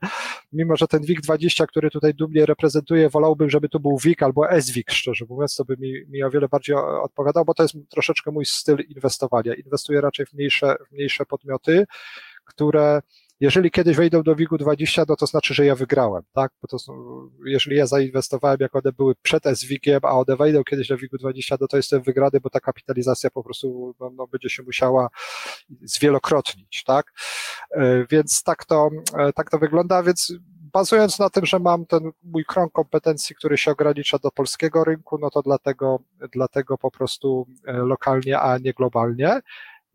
mimo, 0.53 0.75
że 0.75 0.87
ten 0.87 1.01
WIG20, 1.01 1.67
który 1.67 1.91
tutaj 1.91 2.13
dumnie 2.13 2.45
reprezentuje, 2.45 3.09
wolałbym, 3.09 3.49
żeby 3.49 3.69
to 3.69 3.79
był 3.79 3.97
WIG 3.97 4.23
albo 4.23 4.61
SWIG, 4.61 4.91
szczerze 4.91 5.25
mówiąc, 5.29 5.55
to 5.55 5.65
by 5.65 5.77
mi, 5.77 5.93
mi 6.09 6.23
o 6.23 6.29
wiele 6.29 6.47
bardziej 6.47 6.75
odpowiadał, 6.75 7.45
bo 7.45 7.53
to 7.53 7.63
jest 7.63 7.68
jest 7.73 7.89
troszeczkę 7.89 8.31
mój 8.31 8.45
styl 8.45 8.77
inwestowania. 8.89 9.53
Inwestuję 9.53 10.01
raczej 10.01 10.25
w 10.25 10.33
mniejsze, 10.33 10.75
w 10.87 10.91
mniejsze 10.91 11.25
podmioty, 11.25 11.85
które 12.45 13.01
jeżeli 13.39 13.71
kiedyś 13.71 13.97
wejdą 13.97 14.23
do 14.23 14.35
WIG-u 14.35 14.57
20, 14.57 15.03
no 15.07 15.15
to 15.15 15.25
znaczy, 15.25 15.53
że 15.53 15.65
ja 15.65 15.75
wygrałem, 15.75 16.23
tak? 16.33 16.51
Bo 16.61 16.67
to 16.67 16.77
jeżeli 17.45 17.77
ja 17.77 17.87
zainwestowałem, 17.87 18.57
jak 18.59 18.75
one 18.75 18.91
były 18.91 19.15
przed 19.21 19.43
SWIG-iem, 19.43 19.99
a 20.03 20.11
one 20.11 20.35
wejdą 20.35 20.63
kiedyś 20.63 20.87
do 20.87 20.97
WIG-u 20.97 21.17
20, 21.17 21.57
no 21.61 21.67
to 21.67 21.77
jestem 21.77 22.01
wygrany, 22.01 22.39
bo 22.39 22.49
ta 22.49 22.59
kapitalizacja 22.59 23.29
po 23.29 23.43
prostu 23.43 23.95
no, 23.99 24.09
no, 24.09 24.27
będzie 24.27 24.49
się 24.49 24.63
musiała 24.63 25.09
zwielokrotnić, 25.81 26.83
tak? 26.83 27.13
E, 27.71 28.05
więc 28.11 28.43
tak 28.43 28.65
to, 28.65 28.89
e, 29.17 29.33
tak 29.33 29.49
to 29.49 29.57
wygląda, 29.57 30.03
więc 30.03 30.33
bazując 30.73 31.19
na 31.19 31.29
tym, 31.29 31.45
że 31.45 31.59
mam 31.59 31.85
ten 31.85 32.11
mój 32.23 32.45
krąg 32.45 32.71
kompetencji, 32.71 33.35
który 33.35 33.57
się 33.57 33.71
ogranicza 33.71 34.17
do 34.17 34.31
polskiego 34.31 34.83
rynku, 34.83 35.17
no 35.17 35.29
to 35.29 35.41
dlatego, 35.41 35.99
dlatego 36.33 36.77
po 36.77 36.91
prostu 36.91 37.47
e, 37.67 37.73
lokalnie, 37.73 38.39
a 38.39 38.57
nie 38.57 38.73
globalnie. 38.73 39.39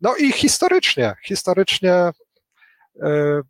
No 0.01 0.15
i 0.15 0.31
historycznie, 0.31 1.15
historycznie 1.23 2.11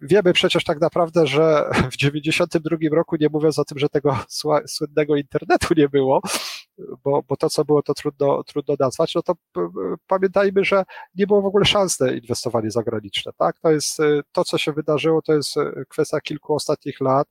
wiemy 0.01 0.33
przecież 0.33 0.63
tak 0.63 0.81
naprawdę, 0.81 1.27
że 1.27 1.69
w 1.91 1.97
92 1.97 2.77
roku, 2.91 3.15
nie 3.19 3.29
mówiąc 3.29 3.59
o 3.59 3.65
tym, 3.65 3.79
że 3.79 3.89
tego 3.89 4.17
słynnego 4.67 5.15
internetu 5.15 5.73
nie 5.77 5.89
było, 5.89 6.21
bo, 7.03 7.23
bo 7.27 7.37
to, 7.37 7.49
co 7.49 7.65
było, 7.65 7.83
to 7.83 7.93
trudno, 7.93 8.43
trudno 8.43 8.75
nazwać, 8.79 9.15
no 9.15 9.21
to 9.21 9.33
pamiętajmy, 10.07 10.63
że 10.63 10.83
nie 11.15 11.27
było 11.27 11.41
w 11.41 11.45
ogóle 11.45 11.65
szans 11.65 11.99
na 11.99 12.11
inwestowanie 12.11 12.71
zagraniczne, 12.71 13.31
tak? 13.37 13.59
To 13.59 13.71
jest, 13.71 13.99
e, 13.99 14.21
to, 14.31 14.43
co 14.43 14.57
się 14.57 14.71
wydarzyło, 14.71 15.21
to 15.21 15.33
jest 15.33 15.57
e, 15.57 15.71
kwestia 15.89 16.21
kilku 16.21 16.53
ostatnich 16.53 17.01
lat. 17.01 17.27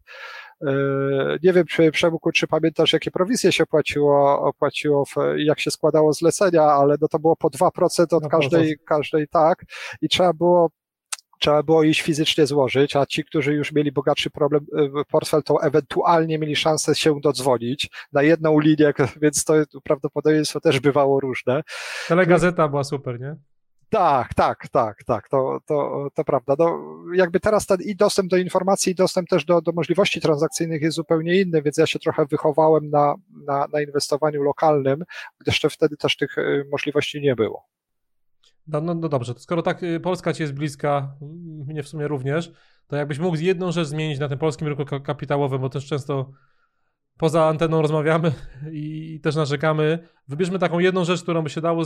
Nie 1.42 1.52
wiem, 1.52 1.64
czy 1.66 1.90
Przemku, 1.90 2.32
czy 2.32 2.46
pamiętasz, 2.46 2.92
jakie 2.92 3.10
prowizje 3.10 3.52
się 3.52 3.66
płaciło, 3.66 4.42
opłaciło, 4.42 5.04
w, 5.04 5.14
jak 5.36 5.60
się 5.60 5.70
składało 5.70 6.12
zlecenia, 6.12 6.62
ale 6.62 6.96
no 7.00 7.08
to 7.08 7.18
było 7.18 7.36
po 7.36 7.48
2% 7.48 8.16
od 8.16 8.22
no, 8.22 8.28
każdej, 8.28 8.78
każdej, 8.86 9.28
tak, 9.28 9.64
i 10.02 10.08
trzeba 10.08 10.32
było 10.32 10.70
trzeba 11.44 11.62
było 11.62 11.82
iść 11.82 12.02
fizycznie 12.02 12.46
złożyć, 12.46 12.96
a 12.96 13.06
ci, 13.06 13.24
którzy 13.24 13.54
już 13.54 13.72
mieli 13.72 13.92
bogatszy 13.92 14.30
problem, 14.30 14.66
e, 15.00 15.04
portfel, 15.04 15.42
to 15.42 15.62
ewentualnie 15.62 16.38
mieli 16.38 16.56
szansę 16.56 16.94
się 16.94 17.20
dodzwonić 17.20 17.90
na 18.12 18.22
jedną 18.22 18.60
linię, 18.60 18.92
więc 19.22 19.44
to 19.44 19.54
prawdopodobieństwo 19.84 20.60
też 20.60 20.80
bywało 20.80 21.20
różne. 21.20 21.62
Telegazeta 22.08 22.68
była 22.68 22.84
super, 22.84 23.20
nie? 23.20 23.36
Tak, 23.90 24.34
tak, 24.34 24.68
tak, 24.68 25.04
tak, 25.04 25.28
to, 25.28 25.58
to, 25.66 26.08
to 26.14 26.24
prawda. 26.24 26.54
No, 26.58 26.80
jakby 27.14 27.40
teraz 27.40 27.66
ten 27.66 27.78
i 27.80 27.96
dostęp 27.96 28.30
do 28.30 28.36
informacji, 28.36 28.92
i 28.92 28.94
dostęp 28.94 29.28
też 29.28 29.44
do, 29.44 29.60
do 29.60 29.72
możliwości 29.72 30.20
transakcyjnych 30.20 30.82
jest 30.82 30.96
zupełnie 30.96 31.40
inny, 31.40 31.62
więc 31.62 31.76
ja 31.76 31.86
się 31.86 31.98
trochę 31.98 32.26
wychowałem 32.26 32.90
na, 32.90 33.14
na, 33.46 33.66
na 33.72 33.80
inwestowaniu 33.80 34.42
lokalnym, 34.42 35.04
gdyż 35.40 35.54
jeszcze 35.54 35.70
wtedy 35.70 35.96
też 35.96 36.16
tych 36.16 36.38
e, 36.38 36.64
możliwości 36.72 37.20
nie 37.20 37.36
było. 37.36 37.73
No, 38.66 38.80
no, 38.80 38.94
no 38.94 39.08
dobrze, 39.08 39.34
to 39.34 39.40
skoro 39.40 39.62
tak 39.62 39.82
y, 39.82 40.00
Polska 40.00 40.32
ci 40.32 40.42
jest 40.42 40.54
bliska, 40.54 41.16
mnie 41.66 41.82
w 41.82 41.88
sumie 41.88 42.08
również, 42.08 42.52
to 42.86 42.96
jakbyś 42.96 43.18
mógł 43.18 43.36
jedną 43.36 43.72
rzecz 43.72 43.88
zmienić 43.88 44.18
na 44.18 44.28
tym 44.28 44.38
polskim 44.38 44.68
rynku 44.68 44.84
kapitałowym, 45.04 45.60
bo 45.60 45.68
też 45.68 45.86
często 45.86 46.30
poza 47.18 47.44
anteną 47.44 47.82
rozmawiamy 47.82 48.32
i 48.72 49.20
też 49.22 49.36
narzekamy. 49.36 50.08
Wybierzmy 50.28 50.58
taką 50.58 50.78
jedną 50.78 51.04
rzecz, 51.04 51.22
którą 51.22 51.42
by 51.42 51.50
się 51.50 51.60
dało 51.60 51.82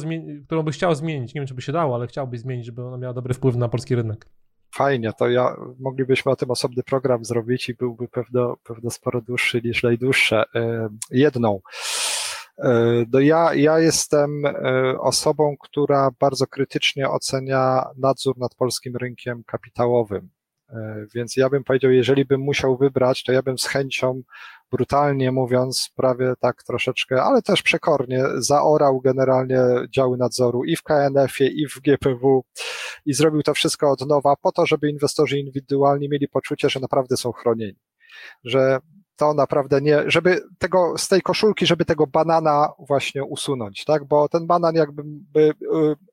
którą 0.46 0.62
by 0.62 0.72
chciał 0.72 0.94
zmienić. 0.94 1.34
Nie 1.34 1.40
wiem, 1.40 1.48
czy 1.48 1.54
by 1.54 1.62
się 1.62 1.72
dało, 1.72 1.94
ale 1.94 2.06
chciałbyś 2.06 2.40
zmienić, 2.40 2.66
żeby 2.66 2.84
ona 2.84 2.96
miała 2.96 3.14
dobry 3.14 3.34
wpływ 3.34 3.56
na 3.56 3.68
polski 3.68 3.94
rynek. 3.94 4.26
Fajnie, 4.74 5.12
to 5.18 5.28
ja 5.28 5.56
moglibyśmy 5.80 6.32
o 6.32 6.36
tym 6.36 6.50
osobny 6.50 6.82
program 6.82 7.24
zrobić 7.24 7.68
i 7.68 7.74
byłby 7.74 8.08
pewno, 8.08 8.56
pewno 8.64 8.90
sporo 8.90 9.20
dłuższy 9.20 9.60
niż 9.64 9.82
najdłuższe. 9.82 10.44
Jedną. 11.10 11.60
E, 12.58 13.04
no 13.12 13.20
ja, 13.20 13.54
ja 13.54 13.78
jestem 13.78 14.46
e, 14.46 14.52
osobą, 15.00 15.56
która 15.60 16.10
bardzo 16.20 16.46
krytycznie 16.46 17.10
ocenia 17.10 17.84
nadzór 17.96 18.38
nad 18.38 18.54
polskim 18.54 18.96
rynkiem 18.96 19.44
kapitałowym. 19.44 20.30
E, 20.70 21.06
więc 21.14 21.36
ja 21.36 21.48
bym 21.48 21.64
powiedział, 21.64 21.90
jeżeli 21.90 22.24
bym 22.24 22.40
musiał 22.40 22.76
wybrać, 22.76 23.24
to 23.24 23.32
ja 23.32 23.42
bym 23.42 23.58
z 23.58 23.66
chęcią, 23.66 24.22
brutalnie 24.70 25.32
mówiąc, 25.32 25.90
prawie 25.96 26.34
tak 26.40 26.62
troszeczkę, 26.62 27.22
ale 27.22 27.42
też 27.42 27.62
przekornie, 27.62 28.24
zaorał 28.36 29.00
generalnie 29.00 29.60
działy 29.90 30.16
nadzoru 30.16 30.64
i 30.64 30.76
w 30.76 30.82
KNF-ie, 30.82 31.50
i 31.50 31.68
w 31.68 31.80
GPW 31.80 32.44
i 33.06 33.14
zrobił 33.14 33.42
to 33.42 33.54
wszystko 33.54 33.90
od 33.90 34.06
nowa 34.06 34.36
po 34.42 34.52
to, 34.52 34.66
żeby 34.66 34.90
inwestorzy 34.90 35.38
indywidualni 35.38 36.08
mieli 36.08 36.28
poczucie, 36.28 36.70
że 36.70 36.80
naprawdę 36.80 37.16
są 37.16 37.32
chronieni. 37.32 37.78
Że 38.44 38.78
to 39.18 39.34
naprawdę 39.34 39.80
nie, 39.80 40.02
żeby 40.06 40.40
tego, 40.58 40.94
z 40.98 41.08
tej 41.08 41.22
koszulki, 41.22 41.66
żeby 41.66 41.84
tego 41.84 42.06
banana 42.06 42.72
właśnie 42.78 43.24
usunąć, 43.24 43.84
tak, 43.84 44.04
bo 44.04 44.28
ten 44.28 44.46
banan 44.46 44.74
jakby 44.74 45.02
by, 45.04 45.40
y, 45.40 45.54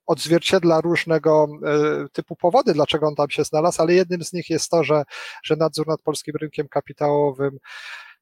odzwierciedla 0.05 0.81
różnego 0.81 1.47
y, 2.05 2.09
typu 2.09 2.35
powody, 2.35 2.73
dlaczego 2.73 3.07
on 3.07 3.15
tam 3.15 3.29
się 3.29 3.43
znalazł, 3.43 3.81
ale 3.81 3.93
jednym 3.93 4.23
z 4.23 4.33
nich 4.33 4.49
jest 4.49 4.69
to, 4.69 4.83
że, 4.83 5.03
że 5.43 5.55
nadzór 5.55 5.87
nad 5.87 6.01
polskim 6.01 6.35
rynkiem 6.35 6.67
kapitałowym 6.67 7.59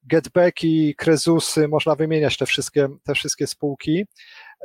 getbacki, 0.04 0.96
krezusy, 0.96 1.68
można 1.68 1.96
wymieniać 1.96 2.38
te 2.38 2.46
wszystkie, 2.46 2.90
te 3.04 3.14
wszystkie 3.14 3.48
spółki. 3.48 4.06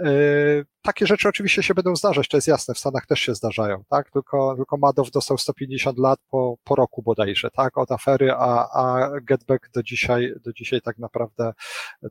Y, 0.06 0.64
takie 0.82 1.06
rzeczy 1.06 1.28
oczywiście 1.28 1.62
się 1.62 1.74
będą 1.74 1.96
zdarzać, 1.96 2.28
to 2.28 2.36
jest 2.36 2.48
jasne, 2.48 2.74
w 2.74 2.78
Stanach 2.78 3.06
też 3.06 3.20
się 3.20 3.34
zdarzają, 3.34 3.84
tak? 3.90 4.10
Tylko, 4.10 4.56
tylko 4.56 4.76
Madow 4.76 5.10
dostał 5.10 5.38
150 5.38 5.98
lat 5.98 6.20
po, 6.30 6.56
po 6.64 6.74
roku 6.74 7.02
bodajże, 7.02 7.50
tak? 7.50 7.78
Od 7.78 7.92
afery, 7.92 8.32
a, 8.32 8.68
a 8.74 9.10
Getback 9.20 9.70
do 9.70 9.82
dzisiaj, 9.82 10.32
do 10.44 10.52
dzisiaj 10.52 10.80
tak 10.80 10.98
naprawdę 10.98 11.52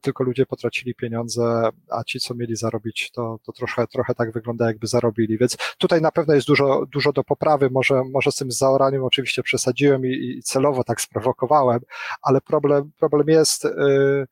tylko 0.02 0.24
ludzie 0.24 0.46
potracili 0.46 0.96
pieniądze, 0.96 1.70
a 1.90 2.04
ci, 2.04 2.20
co 2.20 2.36
mieli 2.36 2.56
zarobić, 2.56 3.12
to, 3.12 3.40
to 3.46 3.52
trochę, 3.52 3.88
trochę 3.88 4.16
tak 4.16 4.32
wygląda, 4.32 4.66
jakby 4.68 4.88
zarobili. 4.88 5.38
Więc 5.38 5.58
tutaj 5.78 6.02
na 6.02 6.12
pewno 6.12 6.34
jest 6.34 6.48
dużo, 6.48 6.86
dużo 6.94 7.14
do 7.14 7.24
poprawy. 7.24 7.70
Może, 7.70 8.04
może 8.12 8.32
z 8.32 8.36
tym 8.36 8.52
zaoraniem 8.52 9.04
oczywiście 9.04 9.44
przesadziłem 9.44 10.06
i, 10.06 10.10
i 10.10 10.44
celowo 10.44 10.84
tak 10.84 11.02
sprowokowałem, 11.02 11.80
ale 12.22 12.42
problem, 12.42 12.92
problem 13.00 13.28
jest, 13.28 13.64
yy, 13.64 14.28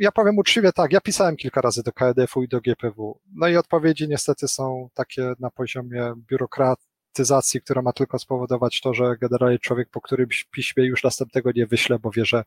ja 0.00 0.12
powiem 0.12 0.38
uczciwie 0.38 0.72
tak, 0.72 0.92
ja 0.92 1.00
pisałem 1.00 1.36
kilka 1.36 1.60
razy 1.60 1.82
do 1.82 1.92
KDF-u 1.92 2.42
i 2.42 2.48
do 2.48 2.60
GPW. 2.60 3.20
No 3.34 3.48
i 3.48 3.56
odpowiedzi 3.56 4.08
niestety 4.08 4.48
są 4.48 4.88
takie 4.94 5.32
na 5.40 5.50
poziomie 5.50 6.12
biurokrat, 6.30 6.78
automatyzacji, 7.10 7.60
która 7.60 7.82
ma 7.82 7.92
tylko 7.92 8.18
spowodować 8.18 8.80
to, 8.80 8.94
że 8.94 9.16
generalnie 9.20 9.58
człowiek 9.58 9.88
po 9.90 10.00
którymś 10.00 10.44
piśmie 10.44 10.84
już 10.84 11.04
następnego 11.04 11.50
nie 11.54 11.66
wyśle, 11.66 11.98
bo 11.98 12.10
wie, 12.10 12.24
że, 12.24 12.44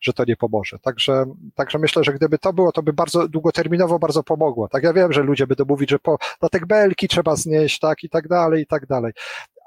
że 0.00 0.12
to 0.12 0.24
nie 0.24 0.36
pomoże. 0.36 0.78
Także, 0.78 1.24
także 1.54 1.78
myślę, 1.78 2.04
że 2.04 2.12
gdyby 2.12 2.38
to 2.38 2.52
było, 2.52 2.72
to 2.72 2.82
by 2.82 2.92
bardzo 2.92 3.28
długoterminowo 3.28 3.98
bardzo 3.98 4.22
pomogło. 4.22 4.68
Tak, 4.68 4.82
ja 4.82 4.92
wiem, 4.92 5.12
że 5.12 5.22
ludzie 5.22 5.46
będą 5.46 5.64
mówić, 5.64 5.90
że 5.90 5.98
po, 5.98 6.18
datek 6.40 6.66
belki 6.66 7.08
trzeba 7.08 7.36
znieść, 7.36 7.78
tak, 7.78 8.04
i 8.04 8.08
tak 8.08 8.28
dalej, 8.28 8.62
i 8.62 8.66
tak 8.66 8.86
dalej 8.86 9.12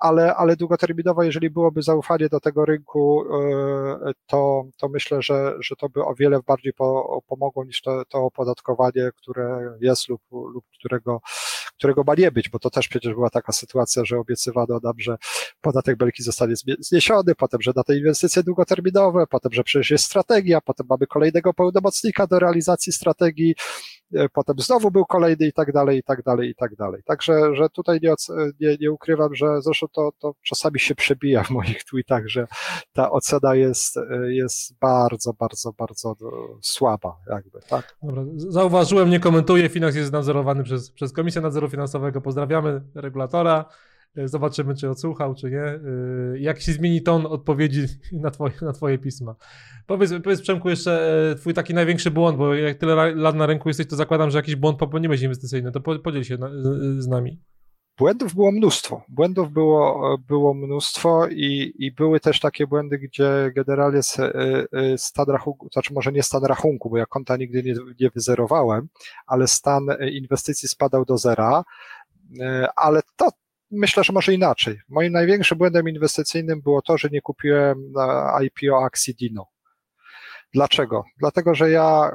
ale, 0.06 0.36
ale 0.36 0.56
długoterminowo, 0.56 1.24
jeżeli 1.24 1.50
byłoby 1.50 1.82
zaufanie 1.82 2.30
do 2.30 2.40
tego 2.40 2.66
rynku, 2.66 3.24
e, 4.06 4.12
to, 4.26 4.64
to 4.78 4.90
myślę, 4.90 5.22
że, 5.22 5.56
że 5.60 5.76
to 5.76 5.90
by 5.90 6.06
o 6.06 6.16
wiele 6.16 6.40
bardziej 6.48 6.74
po, 6.74 7.20
pomogło 7.28 7.66
niż 7.66 7.82
to, 7.82 8.06
to 8.06 8.18
opodatkowanie, 8.18 9.10
które 9.18 9.78
jest 9.82 10.10
lub, 10.10 10.22
lub 10.32 10.66
którego, 10.80 11.22
którego 11.78 12.04
ma 12.08 12.16
nie 12.16 12.32
być, 12.32 12.50
bo 12.50 12.60
to 12.60 12.70
też 12.70 12.88
przecież 12.88 13.14
była 13.14 13.30
taka 13.30 13.52
sytuacja, 13.52 14.06
że 14.06 14.20
obiecywano 14.20 14.80
nam, 14.84 14.94
że 14.98 15.18
podatek 15.62 15.98
belki 15.98 16.24
zostanie 16.24 16.54
zniesiony, 16.80 17.36
potem, 17.36 17.62
że 17.62 17.72
na 17.76 17.84
te 17.84 17.98
inwestycje 17.98 18.44
długoterminowe, 18.44 19.28
potem, 19.30 19.54
że 19.54 19.64
przecież 19.64 19.92
jest 19.92 20.06
strategia, 20.06 20.62
potem 20.62 20.88
mamy 20.90 21.08
kolejnego 21.08 21.54
pełnomocnika 21.54 22.28
do 22.28 22.40
realizacji 22.40 22.94
strategii, 22.94 23.56
potem 24.34 24.60
znowu 24.60 24.92
był 24.92 25.06
kolejny 25.06 25.48
i 25.48 25.54
tak 25.54 25.72
dalej, 25.72 25.98
i 25.98 26.04
tak 26.04 26.24
dalej, 26.24 26.50
i 26.50 26.56
tak 26.56 26.76
dalej. 26.76 27.02
Także, 27.06 27.56
że 27.56 27.70
tutaj 27.70 28.00
nie, 28.04 28.14
nie, 28.60 28.78
nie 28.82 28.92
ukrywam, 28.92 29.36
że 29.36 29.62
zresztą 29.62 29.88
to, 29.88 30.12
to 30.20 30.34
czasami 30.44 30.80
się 30.80 30.96
przebija 30.96 31.44
w 31.44 31.50
moich 31.50 31.84
tweetach, 31.84 32.28
że 32.28 32.48
ta 32.94 33.12
ocena 33.12 33.56
jest, 33.56 33.98
e, 33.98 34.34
jest 34.34 34.80
bardzo, 34.80 35.34
bardzo, 35.34 35.74
bardzo 35.74 36.12
e, 36.12 36.16
słaba, 36.62 37.18
jakby, 37.30 37.60
tak? 37.70 37.96
Dobra, 38.04 38.24
zauważyłem, 38.36 39.10
nie 39.10 39.20
komentuję, 39.20 39.70
Finax 39.70 39.96
jest 39.96 40.12
nadzorowany 40.12 40.64
przez, 40.64 40.92
przez 40.92 41.14
Komisję 41.14 41.42
Nadzoru 41.42 41.70
Finansowego, 41.70 42.22
pozdrawiamy 42.22 42.82
regulatora. 42.96 43.66
Zobaczymy, 44.26 44.76
czy 44.76 44.90
odsłuchał, 44.90 45.36
czy 45.36 45.52
nie. 45.52 45.80
Jak 46.40 46.62
się 46.62 46.72
zmieni 46.72 47.02
ton 47.02 47.26
odpowiedzi 47.26 47.86
na 48.12 48.32
twoje, 48.32 48.54
na 48.62 48.74
twoje 48.74 48.98
pisma. 48.98 49.36
Powiedz, 49.88 50.14
powiedz 50.24 50.42
Przemku 50.42 50.70
jeszcze 50.70 51.22
e, 51.32 51.36
twój 51.36 51.54
taki 51.54 51.74
największy 51.74 52.12
błąd, 52.12 52.38
bo 52.38 52.54
jak 52.54 52.78
tyle 52.78 53.16
lat 53.16 53.36
na 53.36 53.46
rynku 53.46 53.70
jesteś, 53.70 53.88
to 53.88 53.96
zakładam, 53.96 54.32
że 54.32 54.38
jakiś 54.38 54.56
błąd 54.56 54.78
popełniłeś 54.78 55.22
inwestycyjny, 55.22 55.72
to 55.72 55.82
podziel 55.82 56.24
się 56.24 56.38
na, 56.38 56.50
z 56.98 57.08
nami. 57.08 57.42
Błędów 57.98 58.36
było 58.36 58.52
mnóstwo. 58.52 59.04
Błędów 59.10 59.52
było, 59.52 60.18
było 60.28 60.54
mnóstwo 60.54 61.28
i, 61.28 61.74
i 61.80 61.92
były 61.92 62.20
też 62.20 62.40
takie 62.40 62.68
błędy, 62.68 62.98
gdzie 62.98 63.52
generalnie 63.56 64.00
e, 64.20 64.34
e, 64.72 64.98
stan 64.98 65.26
rachunku, 65.30 65.70
znaczy 65.74 65.94
może 65.94 66.12
nie 66.12 66.24
stan 66.24 66.44
rachunku, 66.44 66.90
bo 66.90 66.98
ja 66.98 67.06
konta 67.06 67.38
nigdy 67.38 67.64
nie, 67.64 67.74
nie 68.00 68.10
wyzerowałem, 68.10 68.88
ale 69.28 69.48
stan 69.48 69.84
inwestycji 70.12 70.70
spadał 70.70 71.06
do 71.06 71.18
zera, 71.18 71.64
ale 72.76 73.02
to, 73.16 73.30
myślę, 73.72 74.04
że 74.04 74.14
może 74.14 74.34
inaczej. 74.34 74.80
Moim 74.90 75.14
największym 75.14 75.58
błędem 75.58 75.90
inwestycyjnym 75.90 76.62
było 76.62 76.82
to, 76.82 76.98
że 76.98 77.10
nie 77.12 77.22
kupiłem 77.22 77.94
IPO 78.42 78.84
akcji 78.84 79.16
Dino. 79.16 79.48
Dlaczego? 80.54 81.04
Dlatego, 81.20 81.56
że 81.56 81.70
ja 81.70 82.12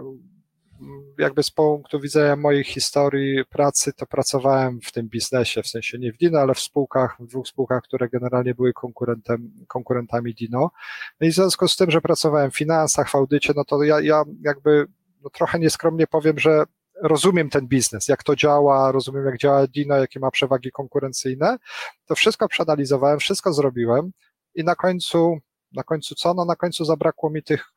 jakby 1.18 1.42
z 1.42 1.50
punktu 1.50 2.00
widzenia 2.00 2.36
mojej 2.36 2.64
historii 2.64 3.44
pracy, 3.44 3.92
to 3.92 4.06
pracowałem 4.06 4.80
w 4.80 4.92
tym 4.92 5.08
biznesie, 5.08 5.62
w 5.62 5.66
sensie 5.66 5.98
nie 5.98 6.12
w 6.12 6.16
Dino, 6.16 6.38
ale 6.38 6.54
w 6.54 6.60
spółkach, 6.60 7.16
w 7.20 7.26
dwóch 7.26 7.48
spółkach, 7.48 7.82
które 7.82 8.08
generalnie 8.08 8.54
były 8.54 8.72
konkurentem, 8.72 9.52
konkurentami 9.68 10.34
Dino. 10.34 10.70
No 11.20 11.26
i 11.26 11.30
w 11.30 11.34
związku 11.34 11.68
z 11.68 11.76
tym, 11.76 11.90
że 11.90 12.00
pracowałem 12.00 12.50
w 12.50 12.56
finansach, 12.56 13.10
w 13.10 13.14
audycie, 13.14 13.52
no 13.56 13.64
to 13.64 13.82
ja, 13.82 14.00
ja 14.00 14.22
jakby 14.42 14.86
no 15.24 15.30
trochę 15.30 15.58
nieskromnie 15.58 16.06
powiem, 16.06 16.38
że 16.38 16.64
rozumiem 17.02 17.50
ten 17.50 17.66
biznes, 17.66 18.08
jak 18.08 18.22
to 18.22 18.36
działa, 18.36 18.92
rozumiem 18.92 19.24
jak 19.24 19.38
działa 19.38 19.66
Dino, 19.66 19.96
jakie 19.96 20.20
ma 20.20 20.30
przewagi 20.30 20.70
konkurencyjne, 20.70 21.56
to 22.06 22.14
wszystko 22.14 22.48
przeanalizowałem, 22.48 23.18
wszystko 23.18 23.52
zrobiłem 23.52 24.10
i 24.54 24.64
na 24.64 24.74
końcu 24.74 25.38
na 25.72 25.82
końcu 25.82 26.14
co? 26.14 26.34
No 26.34 26.44
na 26.44 26.56
końcu 26.56 26.84
zabrakło 26.84 27.30
mi 27.30 27.42
tych 27.42 27.72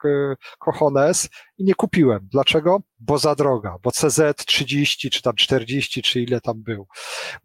kochones 0.59 1.29
i 1.57 1.63
nie 1.63 1.75
kupiłem. 1.75 2.27
Dlaczego? 2.31 2.81
Bo 2.99 3.17
za 3.17 3.35
droga, 3.35 3.75
bo 3.83 3.91
CZ 3.91 4.21
30 4.45 5.09
czy 5.09 5.21
tam 5.21 5.35
40 5.35 6.01
czy 6.01 6.21
ile 6.21 6.41
tam 6.41 6.63
był. 6.63 6.87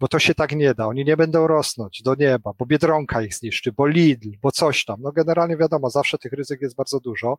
Bo 0.01 0.09
to 0.09 0.19
się 0.19 0.35
tak 0.35 0.53
nie 0.53 0.75
da. 0.75 0.87
Oni 0.87 1.05
nie 1.05 1.17
będą 1.17 1.47
rosnąć 1.47 2.03
do 2.03 2.15
nieba, 2.15 2.53
bo 2.59 2.67
Biedronka 2.67 3.23
ich 3.23 3.35
zniszczy, 3.35 3.73
bo 3.73 3.87
Lidl, 3.87 4.29
bo 4.43 4.53
coś 4.53 4.85
tam. 4.85 4.97
No 5.01 5.13
generalnie 5.13 5.57
wiadomo, 5.57 5.91
zawsze 5.91 6.19
tych 6.19 6.33
ryzyk 6.33 6.63
jest 6.63 6.77
bardzo 6.77 7.01
dużo. 7.01 7.39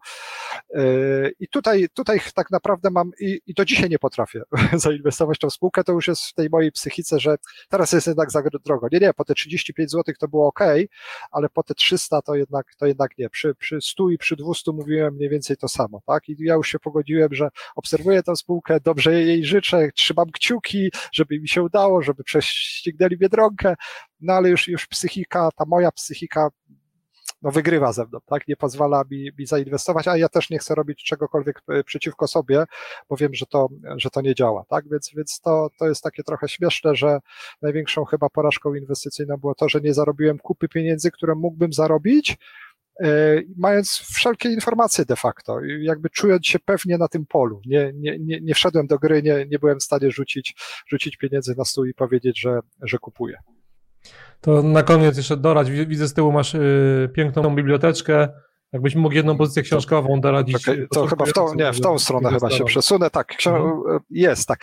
Yy, 0.73 1.33
I 1.39 1.47
tutaj, 1.47 1.87
tutaj 1.93 2.19
tak 2.35 2.51
naprawdę 2.51 2.89
mam 2.89 3.11
i, 3.19 3.41
i 3.47 3.53
do 3.53 3.65
dzisiaj 3.65 3.89
nie 3.89 3.99
potrafię 3.99 4.41
zainwestować 4.73 5.39
tą 5.39 5.49
spółkę. 5.49 5.83
To 5.83 5.91
już 5.91 6.07
jest 6.07 6.23
w 6.23 6.33
tej 6.33 6.49
mojej 6.49 6.71
psychice, 6.71 7.19
że 7.19 7.35
teraz 7.69 7.91
jest 7.91 8.07
jednak 8.07 8.31
za 8.31 8.43
drogo. 8.65 8.87
Nie, 8.91 8.99
nie, 8.99 9.13
po 9.13 9.25
te 9.25 9.33
35 9.33 9.91
zł 9.91 10.15
to 10.19 10.27
było 10.27 10.47
ok, 10.47 10.59
ale 11.31 11.49
po 11.49 11.63
te 11.63 11.73
300 11.73 12.21
to 12.21 12.35
jednak, 12.35 12.75
to 12.75 12.85
jednak 12.85 12.98
jednak 12.99 13.17
nie. 13.17 13.29
Przy, 13.29 13.55
przy 13.55 13.81
100 13.81 14.09
i 14.09 14.17
przy 14.17 14.35
200 14.35 14.71
mówiłem 14.71 15.13
mniej 15.13 15.29
więcej 15.29 15.57
to 15.57 15.67
samo, 15.67 16.01
tak? 16.07 16.29
I 16.29 16.35
ja 16.39 16.53
już 16.53 16.67
się 16.67 16.79
pogodziłem, 16.79 17.33
że 17.33 17.49
obserwuję 17.75 18.23
tę 18.23 18.35
spółkę, 18.35 18.79
dobrze 18.79 19.13
jej 19.13 19.45
życzę, 19.45 19.89
trzymam 19.95 20.31
kciuki, 20.31 20.91
żeby 21.13 21.39
mi 21.39 21.47
się 21.47 21.63
udało, 21.63 22.01
żeby 22.01 22.23
prześcignęli 22.23 23.17
Biedronkę, 23.17 23.75
no 24.21 24.33
ale 24.33 24.49
już, 24.49 24.67
już 24.67 24.87
psychika, 24.87 25.49
ta 25.55 25.65
moja 25.65 25.91
psychika 25.91 26.49
no 27.41 27.51
wygrywa 27.51 27.93
ze 27.93 28.05
mną, 28.05 28.19
tak? 28.25 28.47
Nie 28.47 28.55
pozwala 28.55 29.03
mi, 29.11 29.31
mi 29.39 29.45
zainwestować, 29.45 30.07
a 30.07 30.17
ja 30.17 30.29
też 30.29 30.49
nie 30.49 30.59
chcę 30.59 30.75
robić 30.75 31.03
czegokolwiek 31.03 31.61
e, 31.69 31.83
przeciwko 31.83 32.27
sobie, 32.27 32.63
bo 33.09 33.17
wiem, 33.17 33.33
że 33.33 33.45
to, 33.45 33.69
że 33.95 34.09
to 34.09 34.21
nie 34.21 34.35
działa, 34.35 34.65
tak? 34.69 34.89
Więc, 34.89 35.11
więc 35.15 35.39
to, 35.39 35.69
to 35.79 35.87
jest 35.87 36.03
takie 36.03 36.23
trochę 36.23 36.49
śmieszne, 36.49 36.95
że 36.95 37.19
największą 37.61 38.05
chyba 38.05 38.29
porażką 38.29 38.73
inwestycyjną 38.73 39.37
było 39.37 39.55
to, 39.55 39.69
że 39.69 39.81
nie 39.81 39.93
zarobiłem 39.93 40.39
kupy 40.39 40.67
pieniędzy, 40.67 41.11
które 41.11 41.35
mógłbym 41.35 41.73
zarobić, 41.73 42.37
mając 43.57 43.91
wszelkie 43.91 44.49
informacje 44.49 45.05
de 45.05 45.15
facto, 45.15 45.59
jakby 45.79 46.09
czując 46.09 46.45
się 46.45 46.59
pewnie 46.59 46.97
na 46.97 47.07
tym 47.07 47.25
polu. 47.25 47.61
Nie, 47.65 47.91
nie, 47.95 48.19
nie, 48.19 48.41
nie 48.41 48.53
wszedłem 48.53 48.87
do 48.87 48.99
gry, 48.99 49.23
nie, 49.23 49.45
nie 49.45 49.59
byłem 49.59 49.79
w 49.79 49.83
stanie 49.83 50.11
rzucić, 50.11 50.55
rzucić 50.87 51.17
pieniędzy 51.17 51.55
na 51.57 51.65
stół 51.65 51.85
i 51.85 51.93
powiedzieć, 51.93 52.39
że, 52.39 52.59
że 52.81 52.97
kupuję. 52.97 53.37
To 54.41 54.63
na 54.63 54.83
koniec 54.83 55.17
jeszcze 55.17 55.37
dorać. 55.37 55.71
Widzę 55.71 56.07
z 56.07 56.13
tyłu 56.13 56.31
masz 56.31 56.55
y, 56.55 57.09
piękną 57.13 57.55
biblioteczkę. 57.55 58.29
Jakbyś 58.73 58.95
mógł 58.95 59.15
jedną 59.15 59.37
pozycję 59.37 59.63
książkową 59.63 60.21
doradzić. 60.21 60.55
Okay, 60.55 60.87
to 60.91 61.07
chyba 61.07 61.25
w 61.25 61.33
tą, 61.33 61.55
nie, 61.55 61.73
w 61.73 61.81
tą 61.81 61.99
stronę 61.99 62.29
chyba 62.29 62.49
się 62.49 62.65
przesunę. 62.65 63.09
Tak, 63.09 63.33
mhm. 63.45 63.99
jest, 64.09 64.47
tak. 64.47 64.59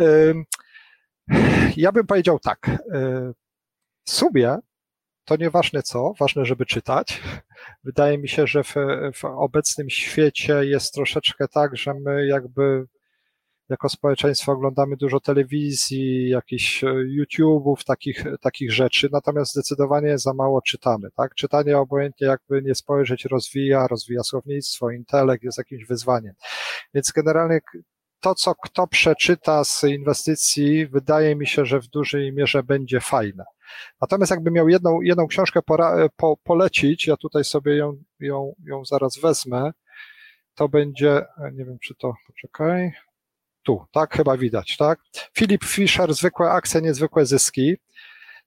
Y, 0.00 0.34
ja 1.76 1.92
bym 1.92 2.06
powiedział 2.06 2.38
tak. 2.38 2.68
Y, 2.68 2.78
w 4.04 4.10
sumie 4.10 4.58
to 5.24 5.36
nieważne 5.36 5.82
co, 5.82 6.12
ważne, 6.20 6.44
żeby 6.44 6.66
czytać. 6.66 7.22
Wydaje 7.84 8.18
mi 8.18 8.28
się, 8.28 8.46
że 8.46 8.64
w, 8.64 8.74
w 9.14 9.24
obecnym 9.24 9.90
świecie 9.90 10.64
jest 10.64 10.94
troszeczkę 10.94 11.48
tak, 11.48 11.76
że 11.76 11.94
my 11.94 12.26
jakby 12.26 12.86
jako 13.70 13.88
społeczeństwo 13.88 14.52
oglądamy 14.52 14.96
dużo 14.96 15.20
telewizji, 15.20 16.28
jakichś 16.28 16.84
e, 16.84 16.86
YouTube'ów, 16.86 17.84
takich, 17.84 18.24
takich 18.40 18.72
rzeczy, 18.72 19.08
natomiast 19.12 19.52
zdecydowanie 19.52 20.18
za 20.18 20.34
mało 20.34 20.62
czytamy, 20.62 21.08
tak? 21.16 21.34
Czytanie 21.34 21.78
obojętnie 21.78 22.26
jakby 22.26 22.62
nie 22.62 22.74
spojrzeć 22.74 23.24
rozwija, 23.24 23.86
rozwija 23.86 24.22
słownictwo, 24.22 24.90
intelekt 24.90 25.44
jest 25.44 25.58
jakimś 25.58 25.84
wyzwaniem. 25.84 26.34
Więc 26.94 27.12
generalnie 27.12 27.60
to, 28.20 28.34
co 28.34 28.54
kto 28.54 28.86
przeczyta 28.86 29.64
z 29.64 29.84
inwestycji, 29.84 30.86
wydaje 30.86 31.36
mi 31.36 31.46
się, 31.46 31.66
że 31.66 31.80
w 31.80 31.86
dużej 31.86 32.32
mierze 32.32 32.62
będzie 32.62 33.00
fajne. 33.00 33.44
Natomiast 34.00 34.30
jakby 34.30 34.50
miał 34.50 34.68
jedną, 34.68 35.00
jedną 35.00 35.26
książkę 35.26 35.62
pora, 35.62 36.08
po, 36.16 36.36
polecić, 36.36 37.06
ja 37.06 37.16
tutaj 37.16 37.44
sobie 37.44 37.76
ją, 37.76 37.96
ją, 38.20 38.54
ją 38.64 38.84
zaraz 38.84 39.18
wezmę, 39.18 39.72
to 40.54 40.68
będzie, 40.68 41.24
nie 41.52 41.64
wiem 41.64 41.78
czy 41.82 41.94
to, 41.94 42.14
poczekaj, 42.26 42.92
tu, 43.62 43.86
tak, 43.92 44.16
chyba 44.16 44.36
widać, 44.36 44.76
tak? 44.76 45.00
Philip 45.32 45.64
Fisher, 45.64 46.14
Zwykłe 46.14 46.50
akcje, 46.50 46.80
niezwykłe 46.80 47.26
zyski. 47.26 47.76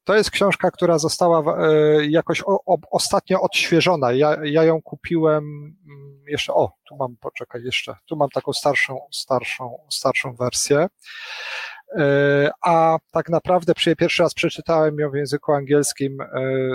To 0.03 0.15
jest 0.15 0.31
książka, 0.31 0.71
która 0.71 0.97
została 0.97 1.57
e, 1.57 2.05
jakoś 2.05 2.43
ostatnio 2.91 3.41
odświeżona. 3.41 4.11
Ja, 4.11 4.37
ja 4.43 4.63
ją 4.63 4.81
kupiłem 4.81 5.43
mm, 5.87 6.21
jeszcze, 6.27 6.53
o, 6.53 6.71
tu 6.87 6.95
mam, 6.95 7.15
poczekaj 7.17 7.63
jeszcze, 7.63 7.95
tu 8.05 8.15
mam 8.15 8.29
taką 8.29 8.53
starszą, 8.53 8.99
starszą, 9.11 9.77
starszą 9.89 10.35
wersję. 10.35 10.87
E, 11.97 12.51
a 12.61 12.97
tak 13.11 13.29
naprawdę 13.29 13.73
przy 13.73 13.95
pierwszy 13.95 14.23
raz 14.23 14.33
przeczytałem 14.33 14.99
ją 14.99 15.11
w 15.11 15.15
języku 15.15 15.51
angielskim, 15.51 16.21
e, 16.21 16.27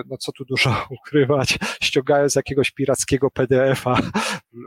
no 0.07 0.17
co 0.17 0.33
tu 0.33 0.45
dużo 0.45 0.87
ukrywać, 1.01 1.59
ściągając 1.83 2.35
jakiegoś 2.35 2.71
pirackiego 2.71 3.31
PDF-a, 3.31 3.97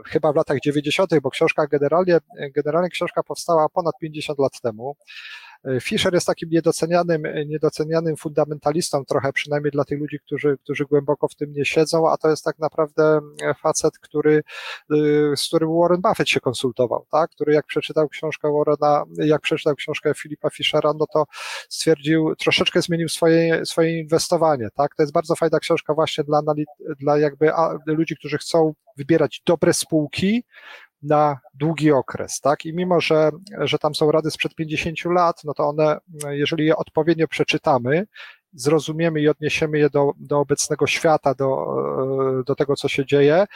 chyba 0.06 0.32
w 0.32 0.36
latach 0.36 0.58
90., 0.60 1.20
bo 1.22 1.30
książka 1.30 1.66
generalnie, 1.66 2.18
generalnie 2.54 2.88
książka 2.88 3.22
powstała 3.22 3.68
ponad 3.68 3.94
50 4.00 4.38
lat 4.38 4.60
temu. 4.60 4.96
Fischer 5.80 6.14
jest 6.14 6.26
takim 6.26 6.50
niedocenianym, 6.50 7.22
niedocenianym 7.46 8.16
fundamentalistą, 8.16 9.04
trochę 9.04 9.32
przynajmniej 9.32 9.70
dla 9.70 9.84
tych 9.84 10.00
ludzi, 10.00 10.18
którzy, 10.20 10.58
którzy 10.62 10.84
głęboko 10.84 11.28
w 11.28 11.34
tym 11.34 11.52
nie 11.52 11.64
siedzą, 11.64 12.10
a 12.10 12.16
to 12.16 12.30
jest 12.30 12.44
tak 12.44 12.58
naprawdę 12.58 13.20
facet, 13.62 13.98
który, 13.98 14.42
z 15.36 15.46
którym 15.46 15.70
Warren 15.80 16.00
Buffett 16.00 16.28
się 16.28 16.40
konsultował, 16.40 17.06
tak? 17.10 17.30
który 17.30 17.54
jak 17.54 17.66
przeczytał 17.66 18.08
książkę 18.08 18.52
Warrena, 18.52 19.04
jak 19.10 19.40
przeczytał 19.40 19.74
książkę 19.74 20.14
Filipa 20.14 20.50
Fischera, 20.50 20.92
no 20.98 21.06
to 21.12 21.24
stwierdził, 21.68 22.34
troszeczkę 22.36 22.82
zmienił 22.82 23.08
swoje, 23.08 23.66
swoje 23.66 24.00
inwestowanie, 24.00 24.68
tak? 24.74 24.94
To 24.96 25.02
jest 25.02 25.12
bardzo 25.12 25.36
fajna 25.36 25.58
książka 25.58 25.94
właśnie 25.94 26.24
dla, 26.24 26.42
dla 27.00 27.18
jakby 27.18 27.50
ludzi, 27.86 28.16
którzy 28.16 28.38
chcą 28.38 28.74
wybierać 28.96 29.42
dobre 29.46 29.74
spółki, 29.74 30.44
na 31.02 31.38
długi 31.54 31.92
okres, 31.92 32.40
tak? 32.40 32.64
I 32.64 32.74
mimo, 32.74 33.00
że, 33.00 33.30
że 33.58 33.78
tam 33.78 33.94
są 33.94 34.12
rady 34.12 34.30
sprzed 34.30 34.54
50 34.54 35.04
lat, 35.04 35.44
no 35.44 35.54
to 35.54 35.68
one, 35.68 35.98
jeżeli 36.30 36.66
je 36.66 36.76
odpowiednio 36.76 37.28
przeczytamy 37.28 38.06
zrozumiemy 38.54 39.20
i 39.20 39.28
odniesiemy 39.28 39.78
je 39.78 39.90
do, 39.90 40.12
do 40.16 40.38
obecnego 40.38 40.86
świata, 40.86 41.34
do, 41.34 41.66
do 42.46 42.54
tego, 42.54 42.76
co 42.76 42.88
się 42.88 43.06
dzieje, 43.06 43.46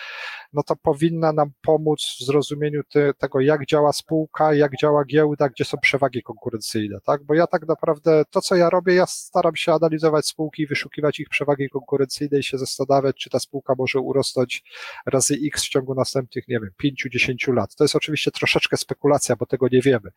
no 0.57 0.63
to 0.63 0.77
powinna 0.77 1.33
nam 1.33 1.51
pomóc 1.63 2.17
w 2.21 2.25
zrozumieniu 2.25 2.83
te, 2.93 3.15
tego, 3.15 3.41
jak 3.41 3.67
działa 3.67 3.93
spółka, 3.93 4.55
jak 4.55 4.73
działa 4.81 5.05
giełda, 5.05 5.49
gdzie 5.49 5.65
są 5.65 5.79
przewagi 5.79 6.23
konkurencyjne, 6.23 6.99
tak? 7.05 7.25
Bo 7.25 7.35
ja 7.35 7.47
tak 7.47 7.69
naprawdę 7.69 8.23
to, 8.31 8.41
co 8.41 8.57
ja 8.57 8.71
robię, 8.71 8.95
ja 8.95 9.07
staram 9.07 9.57
się 9.57 9.73
analizować 9.73 10.27
spółki, 10.27 10.67
wyszukiwać 10.67 11.21
ich 11.21 11.29
przewagi 11.29 11.69
konkurencyjne 11.69 12.39
i 12.39 12.43
się 12.43 12.59
zastanawiać, 12.59 13.17
czy 13.17 13.31
ta 13.31 13.39
spółka 13.41 13.75
może 13.79 14.01
urosnąć 14.01 14.63
razy 15.07 15.39
X 15.47 15.65
w 15.65 15.69
ciągu 15.69 15.95
następnych, 15.95 16.49
nie 16.49 16.61
wiem, 16.61 16.95
5-10 17.07 17.55
lat. 17.55 17.75
To 17.75 17.85
jest 17.85 17.97
oczywiście 17.97 18.31
troszeczkę 18.31 18.77
spekulacja, 18.77 19.37
bo 19.37 19.47
tego 19.47 19.67
nie 19.73 19.81
wiemy, 19.81 20.11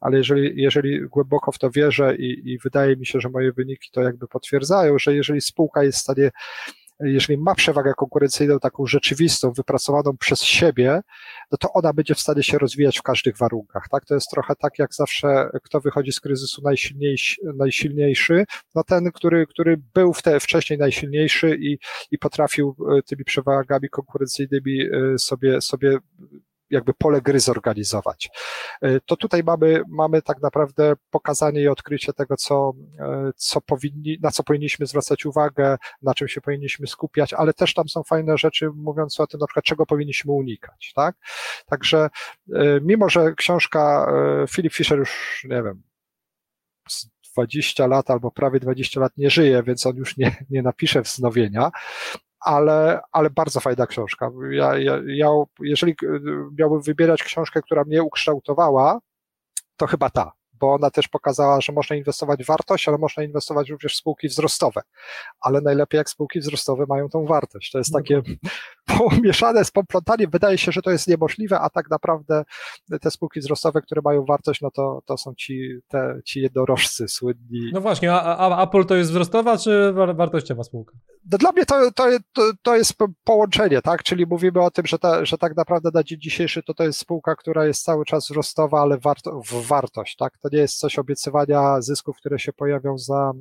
ale 0.00 0.16
jeżeli, 0.16 0.62
jeżeli 0.62 1.08
głęboko 1.08 1.52
w 1.52 1.58
to 1.58 1.70
wierzę 1.70 2.16
i, 2.16 2.52
i 2.52 2.58
wydaje 2.58 2.96
mi 2.96 3.06
się, 3.06 3.20
że 3.20 3.28
moje 3.28 3.52
wyniki 3.52 3.90
to 3.92 4.02
jakby 4.02 4.28
potwierdzają, 4.28 4.98
że 4.98 5.14
jeżeli 5.14 5.40
spółka 5.40 5.84
jest 5.84 5.98
w 5.98 6.02
stanie 6.02 6.30
jeżeli 7.02 7.38
ma 7.38 7.54
przewagę 7.54 7.92
konkurencyjną 7.96 8.58
taką 8.58 8.86
rzeczywistą, 8.86 9.52
wypracowaną 9.52 10.16
przez 10.16 10.42
siebie, 10.42 11.00
no 11.52 11.58
to 11.58 11.72
ona 11.72 11.92
będzie 11.92 12.14
w 12.14 12.20
stanie 12.20 12.42
się 12.42 12.58
rozwijać 12.58 12.98
w 12.98 13.02
każdych 13.02 13.36
warunkach, 13.36 13.88
tak? 13.90 14.04
To 14.04 14.14
jest 14.14 14.30
trochę 14.30 14.54
tak, 14.56 14.78
jak 14.78 14.94
zawsze, 14.94 15.50
kto 15.62 15.80
wychodzi 15.80 16.12
z 16.12 16.20
kryzysu 16.20 16.62
najsilniejszy, 16.62 17.40
najsilniejszy 17.54 18.44
no 18.74 18.84
ten, 18.84 19.12
który, 19.12 19.46
który 19.46 19.76
był 19.94 20.12
w 20.12 20.22
te, 20.22 20.40
wcześniej 20.40 20.78
najsilniejszy 20.78 21.56
i, 21.60 21.78
i 22.10 22.18
potrafił 22.18 22.76
e, 22.98 23.02
tymi 23.02 23.24
przewagami 23.24 23.88
konkurencyjnymi 23.88 24.82
e, 24.82 25.18
sobie, 25.18 25.60
sobie 25.60 25.98
jakby 26.72 26.94
pole 26.94 27.22
gry 27.22 27.40
zorganizować. 27.40 28.30
E, 28.82 29.00
to 29.00 29.16
tutaj 29.16 29.42
mamy, 29.44 29.82
mamy 29.88 30.22
tak 30.22 30.42
naprawdę 30.42 30.92
pokazanie 31.10 31.62
i 31.62 31.68
odkrycie 31.68 32.12
tego, 32.12 32.36
co, 32.36 32.72
e, 32.98 33.32
co 33.36 33.60
powinni, 33.60 34.18
na 34.22 34.30
co 34.30 34.42
powinniśmy 34.42 34.86
zwracać 34.86 35.26
uwagę, 35.26 35.76
na 36.02 36.14
czym 36.14 36.28
się 36.28 36.40
powinniśmy 36.40 36.86
skupiać, 36.86 37.32
ale 37.32 37.52
też 37.52 37.74
tam 37.74 37.88
są 37.88 38.02
fajne 38.02 38.38
rzeczy 38.38 38.70
mówiące 38.74 39.22
o 39.22 39.26
tym, 39.26 39.40
na 39.40 39.46
przykład, 39.46 39.64
czego 39.64 39.86
powinniśmy 39.86 40.32
unikać, 40.32 40.92
tak? 40.94 41.16
Także 41.66 42.10
e, 42.54 42.80
mimo, 42.80 43.08
że 43.08 43.34
książka 43.34 44.12
Philip 44.50 44.72
Fisher 44.72 44.98
już, 44.98 45.44
nie 45.48 45.62
wiem, 45.62 45.82
20 47.32 47.86
lat 47.86 48.10
albo 48.10 48.30
prawie 48.30 48.60
20 48.60 49.00
lat 49.00 49.12
nie 49.16 49.30
żyje, 49.30 49.62
więc 49.62 49.86
on 49.86 49.96
już 49.96 50.16
nie, 50.16 50.36
nie 50.50 50.62
napisze 50.62 51.02
wznowienia, 51.02 51.70
ale, 52.44 53.00
ale 53.12 53.30
bardzo 53.30 53.60
fajna 53.60 53.86
książka. 53.86 54.30
Ja, 54.50 54.78
ja, 54.78 54.98
ja, 55.06 55.28
jeżeli 55.60 55.94
miałbym 56.58 56.82
wybierać 56.82 57.22
książkę, 57.22 57.62
która 57.62 57.84
mnie 57.84 58.02
ukształtowała, 58.02 59.00
to 59.76 59.86
chyba 59.86 60.10
ta 60.10 60.32
bo 60.62 60.74
ona 60.74 60.90
też 60.90 61.08
pokazała, 61.08 61.60
że 61.60 61.72
można 61.72 61.96
inwestować 61.96 62.44
w 62.44 62.46
wartość, 62.46 62.88
ale 62.88 62.98
można 62.98 63.22
inwestować 63.22 63.70
również 63.70 63.94
w 63.94 63.96
spółki 63.96 64.28
wzrostowe. 64.28 64.82
Ale 65.40 65.60
najlepiej 65.60 65.98
jak 65.98 66.10
spółki 66.10 66.40
wzrostowe 66.40 66.84
mają 66.88 67.08
tą 67.08 67.26
wartość. 67.26 67.70
To 67.70 67.78
jest 67.78 67.92
takie 67.92 68.22
pomieszane 68.98 69.64
z 69.64 69.70
poplątaniem. 69.70 70.30
Wydaje 70.30 70.58
się, 70.58 70.72
że 70.72 70.82
to 70.82 70.90
jest 70.90 71.08
niemożliwe, 71.08 71.60
a 71.60 71.70
tak 71.70 71.90
naprawdę 71.90 72.44
te 73.00 73.10
spółki 73.10 73.40
wzrostowe, 73.40 73.82
które 73.82 74.02
mają 74.04 74.24
wartość, 74.24 74.60
no 74.60 74.70
to, 74.70 75.02
to 75.06 75.18
są 75.18 75.34
ci, 75.34 75.78
te, 75.88 76.20
ci 76.24 76.40
jednorożcy 76.40 77.08
słynni. 77.08 77.70
No 77.72 77.80
właśnie, 77.80 78.12
a, 78.12 78.36
a 78.36 78.64
Apple 78.64 78.84
to 78.84 78.94
jest 78.94 79.10
wzrostowa 79.10 79.58
czy 79.58 79.92
wartościowa 79.92 80.64
spółka? 80.64 80.92
No 81.32 81.38
dla 81.38 81.52
mnie 81.52 81.66
to, 81.66 81.90
to, 81.92 82.04
to, 82.62 82.76
jest 82.76 82.94
połączenie, 83.24 83.82
tak? 83.82 84.02
Czyli 84.02 84.26
mówimy 84.26 84.62
o 84.62 84.70
tym, 84.70 84.86
że, 84.86 84.98
ta, 84.98 85.24
że 85.24 85.38
tak 85.38 85.56
naprawdę 85.56 85.90
na 85.94 86.02
dzień 86.02 86.20
dzisiejszy 86.20 86.62
to 86.62 86.74
to 86.74 86.84
jest 86.84 86.98
spółka, 86.98 87.36
która 87.36 87.66
jest 87.66 87.84
cały 87.84 88.04
czas 88.04 88.24
wzrostowa, 88.24 88.80
ale 88.80 88.98
warto, 88.98 89.40
w 89.42 89.66
wartość, 89.66 90.16
tak? 90.16 90.38
To 90.38 90.48
nie 90.52 90.58
jest 90.58 90.78
coś 90.78 90.98
obiecywania 90.98 91.80
zysków, 91.80 92.16
które 92.16 92.38
się 92.38 92.52
pojawią 92.52 92.98
za, 92.98 93.32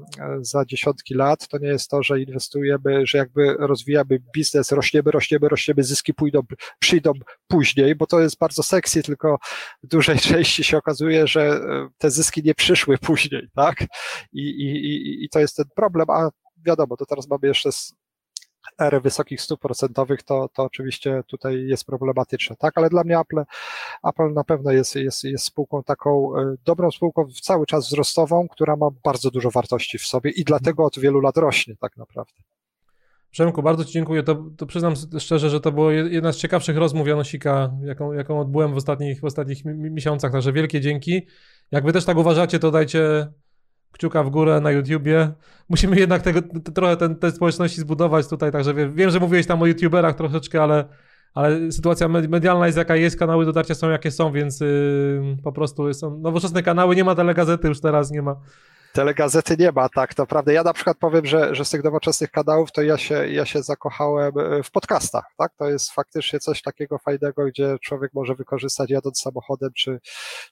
za 0.42 0.66
dziesiątki 0.66 1.14
lat. 1.14 1.48
To 1.48 1.58
nie 1.58 1.68
jest 1.68 1.90
to, 1.90 2.04
że 2.04 2.22
inwestujemy, 2.22 3.06
że 3.06 3.18
jakby 3.18 3.56
rozwijamy 3.60 4.20
biznes, 4.34 4.72
rośniemy, 4.72 5.12
rośniemy, 5.12 5.31
rośniemy, 5.42 5.84
zyski 5.84 6.14
pójdą, 6.14 6.42
przyjdą 6.80 7.12
później, 7.48 7.96
bo 7.96 8.08
to 8.08 8.22
jest 8.22 8.38
bardzo 8.40 8.64
sexy, 8.64 9.04
tylko 9.04 9.38
w 9.84 9.88
dużej 9.88 10.20
części 10.30 10.64
się 10.64 10.78
okazuje, 10.78 11.28
że 11.28 11.42
e, 11.42 11.90
te 11.98 12.12
zyski 12.12 12.42
nie 12.44 12.56
przyszły 12.56 12.98
później, 12.98 13.50
tak? 13.56 13.82
I, 14.34 14.42
i, 14.42 14.86
i, 14.86 15.26
i 15.26 15.30
to 15.30 15.40
jest 15.40 15.56
ten 15.56 15.66
problem, 15.76 16.10
a 16.10 16.30
wiadomo, 16.66 16.98
to 16.98 17.06
teraz 17.06 17.30
mamy 17.30 17.48
jeszcze 17.48 17.70
ery 18.80 19.02
wysokich 19.02 19.42
stóp 19.42 19.62
procentowych, 19.62 20.24
to, 20.24 20.50
to 20.54 20.64
oczywiście 20.64 21.24
tutaj 21.28 21.66
jest 21.68 21.86
problematyczne, 21.86 22.56
tak? 22.56 22.78
Ale 22.78 22.90
dla 22.90 23.04
mnie 23.04 23.20
Apple, 23.20 23.44
Apple 24.04 24.34
na 24.34 24.44
pewno 24.44 24.72
jest, 24.72 24.96
jest, 24.96 25.24
jest 25.24 25.46
spółką 25.46 25.84
taką 25.84 26.40
e, 26.40 26.56
dobrą 26.66 26.92
spółką 26.92 27.28
cały 27.42 27.66
czas 27.66 27.88
wzrostową, 27.88 28.48
która 28.48 28.76
ma 28.76 28.90
bardzo 29.04 29.32
dużo 29.32 29.52
wartości 29.52 29.98
w 29.98 30.06
sobie 30.06 30.32
i 30.32 30.44
dlatego 30.44 30.86
od 30.86 31.00
wielu 31.00 31.20
lat 31.20 31.38
rośnie 31.38 31.76
tak 31.80 31.98
naprawdę. 31.98 32.34
Przemku, 33.32 33.64
bardzo 33.64 33.86
Ci 33.86 33.92
dziękuję. 33.92 34.24
To, 34.24 34.46
to 34.58 34.66
przyznam 34.66 34.94
szczerze, 35.20 35.50
że 35.50 35.60
to 35.60 35.72
była 35.72 35.94
jedna 35.94 36.34
z 36.34 36.38
ciekawszych 36.38 36.78
rozmów 36.78 37.08
Janosika, 37.08 37.72
jaką, 37.84 38.14
jaką 38.14 38.40
odbyłem 38.40 38.74
w 38.74 38.78
ostatnich, 38.78 39.20
w 39.20 39.26
ostatnich 39.26 39.66
miesiącach, 39.66 40.32
także 40.32 40.54
wielkie 40.54 40.82
dzięki. 40.82 41.28
Jak 41.72 41.86
Wy 41.86 41.94
też 41.94 42.06
tak 42.06 42.18
uważacie, 42.18 42.60
to 42.60 42.72
dajcie 42.72 43.28
kciuka 43.92 44.24
w 44.24 44.30
górę 44.30 44.60
na 44.62 44.72
YouTubie. 44.72 45.32
Musimy 45.70 46.00
jednak 46.00 46.22
tego, 46.22 46.40
trochę 46.74 46.98
ten, 46.98 47.16
te 47.16 47.32
społeczności 47.32 47.82
zbudować 47.82 48.28
tutaj, 48.28 48.52
także 48.52 48.74
wiem, 48.74 48.96
wiem, 48.96 49.10
że 49.10 49.20
mówiłeś 49.20 49.48
tam 49.48 49.62
o 49.62 49.66
YouTuberach 49.66 50.16
troszeczkę, 50.16 50.64
ale, 50.64 50.86
ale 51.34 51.72
sytuacja 51.72 52.08
medialna 52.08 52.66
jest 52.66 52.78
jaka 52.78 52.96
jest, 52.96 53.20
kanały 53.20 53.46
dotarcia 53.46 53.76
są 53.76 53.90
jakie 53.90 54.12
są, 54.12 54.32
więc 54.32 54.60
yy, 54.60 55.38
po 55.44 55.52
prostu 55.52 55.94
są 55.94 56.18
nowoczesne 56.18 56.64
kanały, 56.64 56.96
nie 56.96 57.04
ma 57.04 57.16
telegazety 57.16 57.68
już 57.68 57.82
teraz, 57.82 58.12
nie 58.12 58.22
ma 58.22 58.36
Telegazety 58.94 59.56
nie 59.60 59.72
ma, 59.72 59.90
tak, 59.90 60.14
to 60.14 60.26
prawda. 60.26 60.52
Ja 60.52 60.64
na 60.64 60.74
przykład 60.74 60.98
powiem, 60.98 61.26
że, 61.26 61.56
że 61.56 61.66
z 61.66 61.70
tych 61.70 61.84
nowoczesnych 61.84 62.32
kanałów 62.32 62.72
to 62.72 62.82
ja 62.82 62.98
się, 62.98 63.28
ja 63.28 63.46
się 63.46 63.64
zakochałem 63.64 64.34
e, 64.38 64.64
w 64.64 64.72
podcastach, 64.72 65.26
tak? 65.38 65.54
To 65.58 65.70
jest 65.70 65.92
faktycznie 65.92 66.40
coś 66.40 66.62
takiego 66.62 66.98
fajnego, 66.98 67.46
gdzie 67.46 67.78
człowiek 67.82 68.14
może 68.14 68.36
wykorzystać 68.36 68.90
jadąc 68.90 69.22
samochodem, 69.22 69.70
czy, 69.76 70.00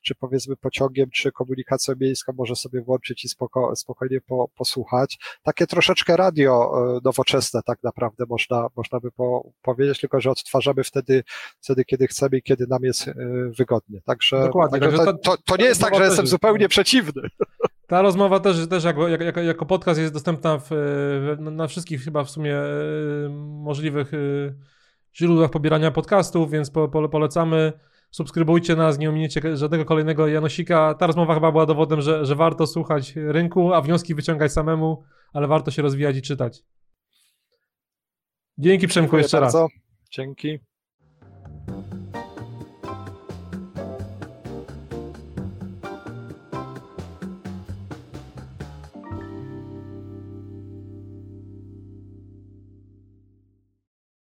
czy 0.01 0.15
powiedzmy 0.15 0.55
pociągiem, 0.55 1.09
czy 1.09 1.31
komunikacją 1.31 1.93
miejską, 1.99 2.33
może 2.37 2.55
sobie 2.55 2.81
włączyć 2.81 3.25
i 3.25 3.29
spoko, 3.29 3.75
spokojnie 3.75 4.21
po, 4.21 4.47
posłuchać. 4.57 5.19
Takie 5.43 5.67
troszeczkę 5.67 6.17
radio 6.17 6.71
e, 6.97 6.99
nowoczesne 7.03 7.61
tak 7.65 7.83
naprawdę 7.83 8.25
można, 8.29 8.67
można 8.75 8.99
by 8.99 9.11
po, 9.11 9.51
powiedzieć, 9.61 9.99
tylko 9.99 10.21
że 10.21 10.31
odtwarzamy 10.31 10.83
wtedy, 10.83 11.23
wtedy, 11.61 11.85
kiedy 11.85 12.07
chcemy 12.07 12.37
i 12.37 12.43
kiedy 12.43 12.67
nam 12.67 12.83
jest 12.83 13.07
e, 13.07 13.13
wygodnie. 13.57 14.01
Także, 14.05 14.39
Dokładnie, 14.39 14.79
także 14.79 14.97
to, 14.97 15.13
to, 15.13 15.37
to 15.45 15.57
nie 15.57 15.65
jest 15.65 15.81
tak, 15.81 15.95
że 15.95 16.03
jestem 16.03 16.27
zupełnie 16.27 16.69
przeciwny. 16.69 17.21
Ta 17.89 18.01
rozmowa 18.01 18.39
też, 18.39 18.67
też 18.67 18.83
jako, 18.83 19.07
jako, 19.07 19.41
jako 19.41 19.65
podcast 19.65 19.99
jest 19.99 20.13
dostępna 20.13 20.57
w, 20.57 20.69
na 21.39 21.67
wszystkich 21.67 22.03
chyba 22.03 22.23
w 22.23 22.29
sumie 22.29 22.55
e, 22.55 23.29
możliwych 23.63 24.13
e, 24.13 24.17
źródłach 25.15 25.51
pobierania 25.51 25.91
podcastów, 25.91 26.51
więc 26.51 26.71
po, 26.71 26.87
po, 26.87 27.09
polecamy. 27.09 27.73
Subskrybujcie 28.11 28.75
nas, 28.75 28.99
nie 28.99 29.09
ominiecie 29.09 29.57
żadnego 29.57 29.85
kolejnego 29.85 30.27
Janosika. 30.27 30.93
Ta 30.93 31.07
rozmowa 31.07 31.33
chyba 31.33 31.51
była 31.51 31.65
dowodem, 31.65 32.01
że, 32.01 32.25
że 32.25 32.35
warto 32.35 32.67
słuchać 32.67 33.13
rynku, 33.15 33.73
a 33.73 33.81
wnioski 33.81 34.15
wyciągać 34.15 34.51
samemu, 34.51 35.03
ale 35.33 35.47
warto 35.47 35.71
się 35.71 35.81
rozwijać 35.81 36.17
i 36.17 36.21
czytać. 36.21 36.63
Dzięki 38.57 38.87
Przemku 38.87 39.05
Dziękuję 39.05 39.21
jeszcze 39.21 39.41
bardzo. 39.41 39.61
raz. 39.61 39.69
Dzięki. 40.11 40.59